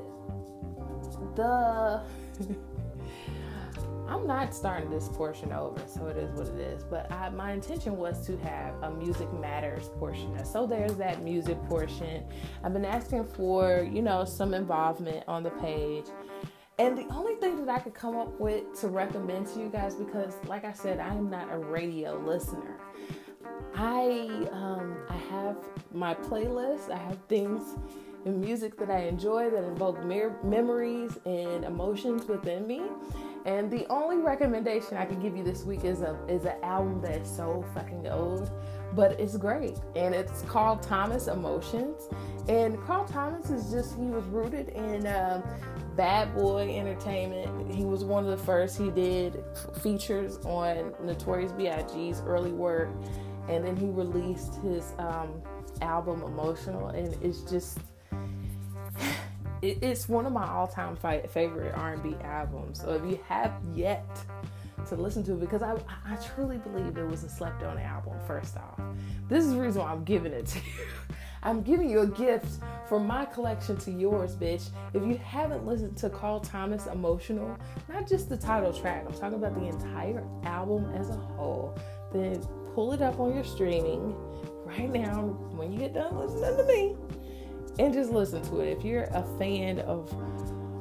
the 1.34 2.02
I'm 4.08 4.26
not 4.26 4.54
starting 4.54 4.90
this 4.90 5.08
portion 5.08 5.52
over, 5.52 5.80
so 5.86 6.06
it 6.06 6.16
is 6.16 6.30
what 6.32 6.48
it 6.48 6.60
is. 6.60 6.84
But 6.84 7.10
I, 7.10 7.28
my 7.30 7.52
intention 7.52 7.96
was 7.96 8.24
to 8.26 8.36
have 8.38 8.74
a 8.82 8.90
music 8.90 9.32
matters 9.32 9.88
portion. 9.98 10.44
So 10.44 10.66
there's 10.66 10.94
that 10.94 11.22
music 11.22 11.62
portion. 11.64 12.24
I've 12.62 12.72
been 12.72 12.84
asking 12.84 13.24
for, 13.24 13.88
you 13.90 14.02
know, 14.02 14.24
some 14.24 14.54
involvement 14.54 15.24
on 15.26 15.42
the 15.42 15.50
page. 15.50 16.06
And 16.78 16.96
the 16.96 17.06
only 17.12 17.34
thing 17.36 17.64
that 17.64 17.74
I 17.74 17.78
could 17.78 17.94
come 17.94 18.16
up 18.16 18.38
with 18.38 18.78
to 18.80 18.88
recommend 18.88 19.46
to 19.48 19.60
you 19.60 19.68
guys, 19.68 19.94
because 19.94 20.34
like 20.46 20.64
I 20.64 20.72
said, 20.72 21.00
I 21.00 21.08
am 21.14 21.30
not 21.30 21.50
a 21.50 21.58
radio 21.58 22.18
listener. 22.18 22.78
I 23.74 24.46
um, 24.52 24.96
I 25.08 25.16
have 25.30 25.56
my 25.92 26.14
playlist. 26.14 26.90
I 26.90 26.98
have 26.98 27.18
things 27.28 27.62
music 28.30 28.76
that 28.78 28.90
I 28.90 29.00
enjoy 29.00 29.50
that 29.50 29.64
invoke 29.64 30.04
mer- 30.04 30.38
memories 30.42 31.18
and 31.24 31.64
emotions 31.64 32.26
within 32.26 32.66
me. 32.66 32.82
And 33.44 33.70
the 33.70 33.86
only 33.88 34.18
recommendation 34.18 34.96
I 34.96 35.04
can 35.04 35.20
give 35.20 35.36
you 35.36 35.44
this 35.44 35.62
week 35.62 35.84
is 35.84 36.00
a 36.00 36.18
is 36.28 36.44
an 36.44 36.56
album 36.64 37.00
that's 37.00 37.30
so 37.30 37.64
fucking 37.74 38.08
old, 38.08 38.50
but 38.94 39.20
it's 39.20 39.36
great. 39.36 39.78
And 39.94 40.14
it's 40.14 40.42
called 40.42 40.82
Thomas 40.82 41.28
Emotions. 41.28 42.08
And 42.48 42.80
Carl 42.84 43.04
Thomas 43.04 43.50
is 43.50 43.70
just 43.70 43.96
he 43.96 44.06
was 44.06 44.24
rooted 44.24 44.70
in 44.70 45.06
um, 45.06 45.44
Bad 45.96 46.34
Boy 46.34 46.76
Entertainment. 46.76 47.72
He 47.72 47.84
was 47.84 48.02
one 48.02 48.24
of 48.24 48.36
the 48.36 48.44
first. 48.44 48.78
He 48.78 48.90
did 48.90 49.44
features 49.80 50.38
on 50.38 50.92
Notorious 51.04 51.52
B.I.G.'s 51.52 52.22
early 52.26 52.52
work, 52.52 52.88
and 53.48 53.64
then 53.64 53.76
he 53.76 53.86
released 53.86 54.56
his 54.56 54.92
um, 54.98 55.40
album 55.82 56.22
Emotional, 56.22 56.88
and 56.88 57.16
it's 57.22 57.42
just 57.42 57.78
it's 59.62 60.08
one 60.08 60.26
of 60.26 60.32
my 60.32 60.46
all-time 60.46 60.96
favorite 60.96 61.74
R&B 61.76 62.16
albums. 62.22 62.80
So 62.80 62.92
if 62.92 63.04
you 63.04 63.18
have 63.28 63.52
yet 63.74 64.06
to 64.88 64.96
listen 64.96 65.24
to 65.24 65.32
it, 65.32 65.40
because 65.40 65.62
I, 65.62 65.74
I 66.04 66.16
truly 66.16 66.58
believe 66.58 66.96
it 66.96 67.06
was 67.06 67.24
a 67.24 67.28
slept-on 67.28 67.78
album. 67.78 68.14
First 68.26 68.56
off, 68.56 68.80
this 69.28 69.44
is 69.44 69.52
the 69.52 69.60
reason 69.60 69.82
why 69.82 69.90
I'm 69.90 70.04
giving 70.04 70.32
it 70.32 70.46
to 70.46 70.58
you. 70.58 70.86
I'm 71.42 71.62
giving 71.62 71.88
you 71.88 72.00
a 72.00 72.06
gift 72.08 72.60
from 72.88 73.06
my 73.06 73.24
collection 73.24 73.76
to 73.78 73.90
yours, 73.92 74.34
bitch. 74.34 74.68
If 74.94 75.06
you 75.06 75.16
haven't 75.18 75.64
listened 75.64 75.96
to 75.98 76.10
Carl 76.10 76.40
Thomas 76.40 76.86
Emotional, 76.86 77.56
not 77.88 78.08
just 78.08 78.28
the 78.28 78.36
title 78.36 78.72
track, 78.72 79.04
I'm 79.06 79.12
talking 79.12 79.34
about 79.34 79.54
the 79.54 79.66
entire 79.66 80.24
album 80.42 80.92
as 80.96 81.10
a 81.10 81.16
whole, 81.16 81.78
then 82.12 82.42
pull 82.74 82.92
it 82.92 83.00
up 83.02 83.20
on 83.20 83.32
your 83.32 83.44
streaming 83.44 84.14
right 84.64 84.90
now 84.90 85.22
when 85.54 85.72
you 85.72 85.78
get 85.78 85.94
done 85.94 86.16
listening 86.16 86.56
to 86.56 86.64
me 86.64 86.96
and 87.78 87.92
just 87.92 88.10
listen 88.10 88.42
to 88.42 88.60
it. 88.60 88.76
If 88.76 88.84
you're 88.84 89.04
a 89.04 89.24
fan 89.38 89.80
of 89.80 90.12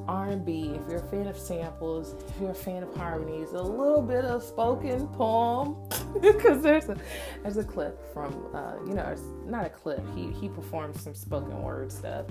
R&B, 0.08 0.76
if 0.76 0.88
you're 0.88 1.00
a 1.00 1.08
fan 1.08 1.28
of 1.28 1.38
samples, 1.38 2.16
if 2.30 2.40
you're 2.40 2.52
a 2.52 2.54
fan 2.54 2.84
of 2.84 2.96
harmonies, 2.96 3.52
a 3.52 3.62
little 3.62 4.02
bit 4.02 4.24
of 4.24 4.44
spoken 4.44 5.08
poem, 5.10 5.76
because 6.22 6.62
there's 6.62 6.90
a 6.90 6.98
there's 7.42 7.58
a 7.58 7.64
clip 7.64 8.14
from 8.14 8.48
uh, 8.54 8.76
you 8.88 8.94
know 8.94 9.04
it's 9.04 9.24
not 9.46 9.66
a 9.66 9.70
clip. 9.70 10.02
He 10.16 10.32
he 10.32 10.50
performs 10.50 11.02
some 11.02 11.16
spoken 11.16 11.62
word 11.62 11.92
stuff. 11.92 12.28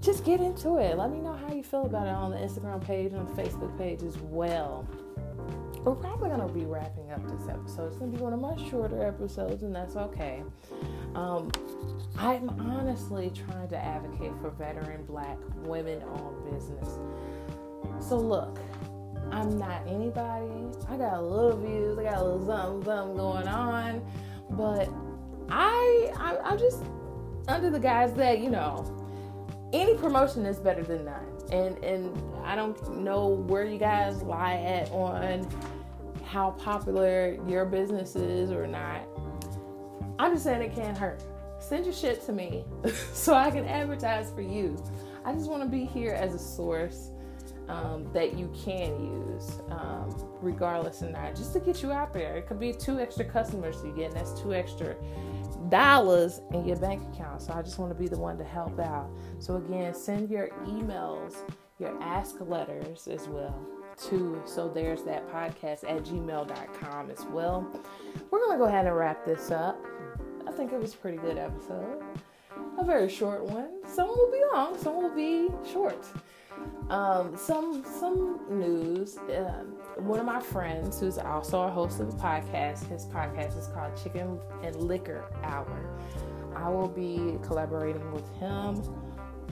just 0.00 0.24
get 0.24 0.40
into 0.40 0.78
it. 0.78 0.96
Let 0.96 1.10
me 1.10 1.20
know 1.20 1.34
how 1.34 1.52
you 1.54 1.62
feel 1.62 1.86
about 1.86 2.06
it 2.06 2.14
on 2.14 2.30
the 2.32 2.38
Instagram 2.38 2.84
page 2.84 3.12
and 3.12 3.28
the 3.28 3.42
Facebook 3.42 3.76
page 3.78 4.02
as 4.02 4.18
well. 4.18 4.86
We're 5.84 5.94
probably 5.94 6.28
gonna 6.28 6.48
be 6.48 6.64
wrapping 6.64 7.12
up 7.12 7.22
this 7.28 7.48
episode. 7.48 7.86
It's 7.86 7.96
gonna 7.96 8.10
be 8.10 8.18
one 8.18 8.32
of 8.32 8.40
my 8.40 8.56
shorter 8.68 9.06
episodes, 9.06 9.62
and 9.62 9.74
that's 9.74 9.94
okay. 9.96 10.42
Um, 11.14 11.50
I'm 12.16 12.48
honestly 12.60 13.30
trying 13.30 13.68
to 13.68 13.76
advocate 13.76 14.32
for 14.40 14.50
veteran 14.50 15.04
black 15.04 15.38
women 15.58 16.02
owned 16.02 16.52
business. 16.52 16.98
So, 18.00 18.16
look, 18.16 18.58
I'm 19.30 19.58
not 19.58 19.86
anybody. 19.86 20.50
I 20.88 20.96
got 20.96 21.14
a 21.14 21.20
little 21.20 21.58
views, 21.58 21.98
I 21.98 22.04
got 22.04 22.18
a 22.18 22.24
little 22.24 22.46
something, 22.46 22.84
something 22.84 23.16
going 23.16 23.48
on, 23.48 24.02
but 24.50 24.88
I, 25.50 26.12
I 26.16 26.38
I'm 26.44 26.58
just 26.58 26.82
under 27.46 27.70
the 27.70 27.80
guise 27.80 28.12
that 28.14 28.40
you 28.40 28.50
know 28.50 28.84
any 29.72 29.94
promotion 29.94 30.46
is 30.46 30.58
better 30.58 30.82
than 30.82 31.04
none. 31.04 31.26
And 31.52 31.82
and 31.84 32.22
I 32.44 32.56
don't 32.56 32.98
know 32.98 33.28
where 33.28 33.64
you 33.64 33.78
guys 33.78 34.22
lie 34.22 34.56
at 34.56 34.90
on 34.90 35.48
how 36.24 36.52
popular 36.52 37.38
your 37.46 37.64
business 37.64 38.16
is 38.16 38.50
or 38.50 38.66
not. 38.66 39.02
I'm 40.18 40.32
just 40.32 40.44
saying 40.44 40.62
it 40.62 40.74
can't 40.74 40.96
hurt. 40.96 41.22
Send 41.60 41.84
your 41.84 41.94
shit 41.94 42.24
to 42.26 42.32
me 42.32 42.64
so 43.12 43.34
I 43.34 43.50
can 43.50 43.64
advertise 43.66 44.30
for 44.30 44.42
you. 44.42 44.82
I 45.24 45.32
just 45.32 45.50
want 45.50 45.62
to 45.62 45.68
be 45.68 45.84
here 45.84 46.14
as 46.14 46.34
a 46.34 46.38
source 46.38 47.10
um, 47.68 48.10
that 48.12 48.38
you 48.38 48.50
can 48.64 49.04
use, 49.04 49.60
um, 49.70 50.14
regardless 50.40 51.02
of 51.02 51.10
not, 51.10 51.34
just 51.34 51.52
to 51.52 51.60
get 51.60 51.82
you 51.82 51.92
out 51.92 52.12
there. 52.12 52.36
It 52.36 52.46
could 52.46 52.58
be 52.58 52.72
two 52.72 52.98
extra 52.98 53.24
customers 53.24 53.76
you 53.84 53.92
get, 53.92 54.06
and 54.06 54.16
that's 54.16 54.40
two 54.40 54.54
extra 54.54 54.96
dollars 55.68 56.40
in 56.52 56.64
your 56.64 56.76
bank 56.76 57.02
account. 57.12 57.42
So 57.42 57.52
I 57.52 57.62
just 57.62 57.78
want 57.78 57.92
to 57.92 57.98
be 57.98 58.08
the 58.08 58.18
one 58.18 58.38
to 58.38 58.44
help 58.44 58.78
out. 58.80 59.10
So 59.38 59.56
again, 59.56 59.94
send 59.94 60.30
your 60.30 60.48
emails, 60.64 61.36
your 61.78 62.00
ask 62.02 62.36
letters 62.40 63.06
as 63.06 63.28
well 63.28 63.54
to 64.08 64.40
so 64.44 64.68
there's 64.68 65.02
that 65.02 65.28
podcast 65.28 65.84
at 65.84 66.04
gmail.com 66.04 67.10
as 67.10 67.24
well. 67.26 67.66
We're 68.30 68.46
gonna 68.46 68.58
go 68.58 68.64
ahead 68.64 68.86
and 68.86 68.96
wrap 68.96 69.24
this 69.24 69.50
up. 69.50 69.84
I 70.48 70.50
think 70.50 70.72
it 70.72 70.80
was 70.80 70.94
a 70.94 70.96
pretty 70.96 71.18
good 71.18 71.36
episode. 71.36 72.02
A 72.78 72.84
very 72.84 73.08
short 73.10 73.44
one. 73.44 73.86
Some 73.86 74.08
will 74.08 74.30
be 74.32 74.40
long, 74.54 74.78
some 74.78 74.96
will 74.96 75.14
be 75.14 75.48
short. 75.70 76.06
Um, 76.88 77.36
some 77.36 77.84
some 77.84 78.40
news. 78.48 79.18
Um, 79.18 79.74
one 79.98 80.18
of 80.18 80.24
my 80.24 80.40
friends, 80.40 80.98
who's 81.00 81.18
also 81.18 81.60
a 81.62 81.70
host 81.70 82.00
of 82.00 82.08
a 82.08 82.12
podcast, 82.12 82.88
his 82.88 83.04
podcast 83.04 83.58
is 83.58 83.66
called 83.68 83.92
Chicken 84.02 84.40
and 84.62 84.74
Liquor 84.76 85.24
Hour. 85.42 86.00
I 86.56 86.70
will 86.70 86.88
be 86.88 87.36
collaborating 87.42 88.10
with 88.10 88.28
him 88.36 88.82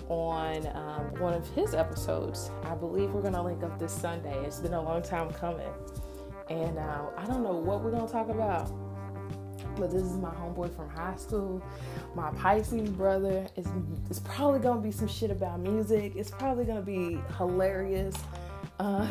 on 0.08 0.66
um, 0.74 1.20
one 1.20 1.34
of 1.34 1.46
his 1.50 1.74
episodes. 1.74 2.50
I 2.64 2.74
believe 2.74 3.10
we're 3.10 3.20
going 3.20 3.34
to 3.34 3.42
link 3.42 3.62
up 3.62 3.78
this 3.78 3.92
Sunday. 3.92 4.36
It's 4.44 4.60
been 4.60 4.74
a 4.74 4.82
long 4.82 5.02
time 5.02 5.30
coming. 5.30 5.68
And 6.48 6.78
uh, 6.78 7.06
I 7.16 7.26
don't 7.26 7.42
know 7.42 7.56
what 7.56 7.82
we're 7.82 7.90
going 7.90 8.06
to 8.06 8.12
talk 8.12 8.28
about, 8.28 8.70
but 9.76 9.90
this 9.90 10.02
is 10.02 10.16
my 10.16 10.30
homeboy 10.30 10.74
from 10.74 10.88
high 10.90 11.16
school. 11.16 11.62
My 12.14 12.30
Pisces 12.32 12.90
brother. 12.90 13.46
It's, 13.56 13.68
it's 14.10 14.20
probably 14.20 14.60
to 14.60 14.74
be 14.76 14.90
some 14.90 15.08
shit 15.08 15.30
about 15.30 15.60
music. 15.60 16.12
It's 16.16 16.30
probably 16.30 16.66
to 16.66 16.80
be 16.80 17.18
hilarious. 17.36 18.16
Uh, 18.78 19.08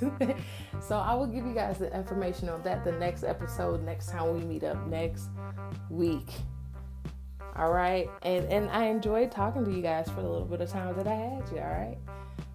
so 0.80 0.96
I 0.96 1.14
will 1.14 1.26
give 1.26 1.44
you 1.44 1.54
guys 1.54 1.78
the 1.78 1.94
information 1.94 2.48
on 2.48 2.62
that 2.62 2.84
the 2.84 2.92
next 2.92 3.24
episode, 3.24 3.84
next 3.84 4.10
time 4.10 4.32
we 4.34 4.40
meet 4.40 4.64
up 4.64 4.86
next 4.86 5.28
week. 5.90 6.30
All 7.56 7.72
right. 7.72 8.08
And 8.22 8.44
and 8.46 8.70
I 8.70 8.86
enjoyed 8.86 9.32
talking 9.32 9.64
to 9.64 9.70
you 9.70 9.82
guys 9.82 10.08
for 10.08 10.22
the 10.22 10.28
little 10.28 10.46
bit 10.46 10.60
of 10.60 10.70
time 10.70 10.96
that 10.96 11.08
I 11.08 11.14
had 11.14 11.48
you. 11.52 11.58
All 11.58 11.68
right. 11.68 11.98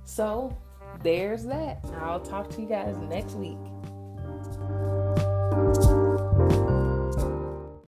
So 0.06 0.58
there's 1.02 1.44
that. 1.46 1.84
I'll 2.00 2.22
talk 2.22 2.50
to 2.52 2.62
you 2.62 2.68
guys 2.68 2.96
next 3.10 3.34
week. 3.34 3.58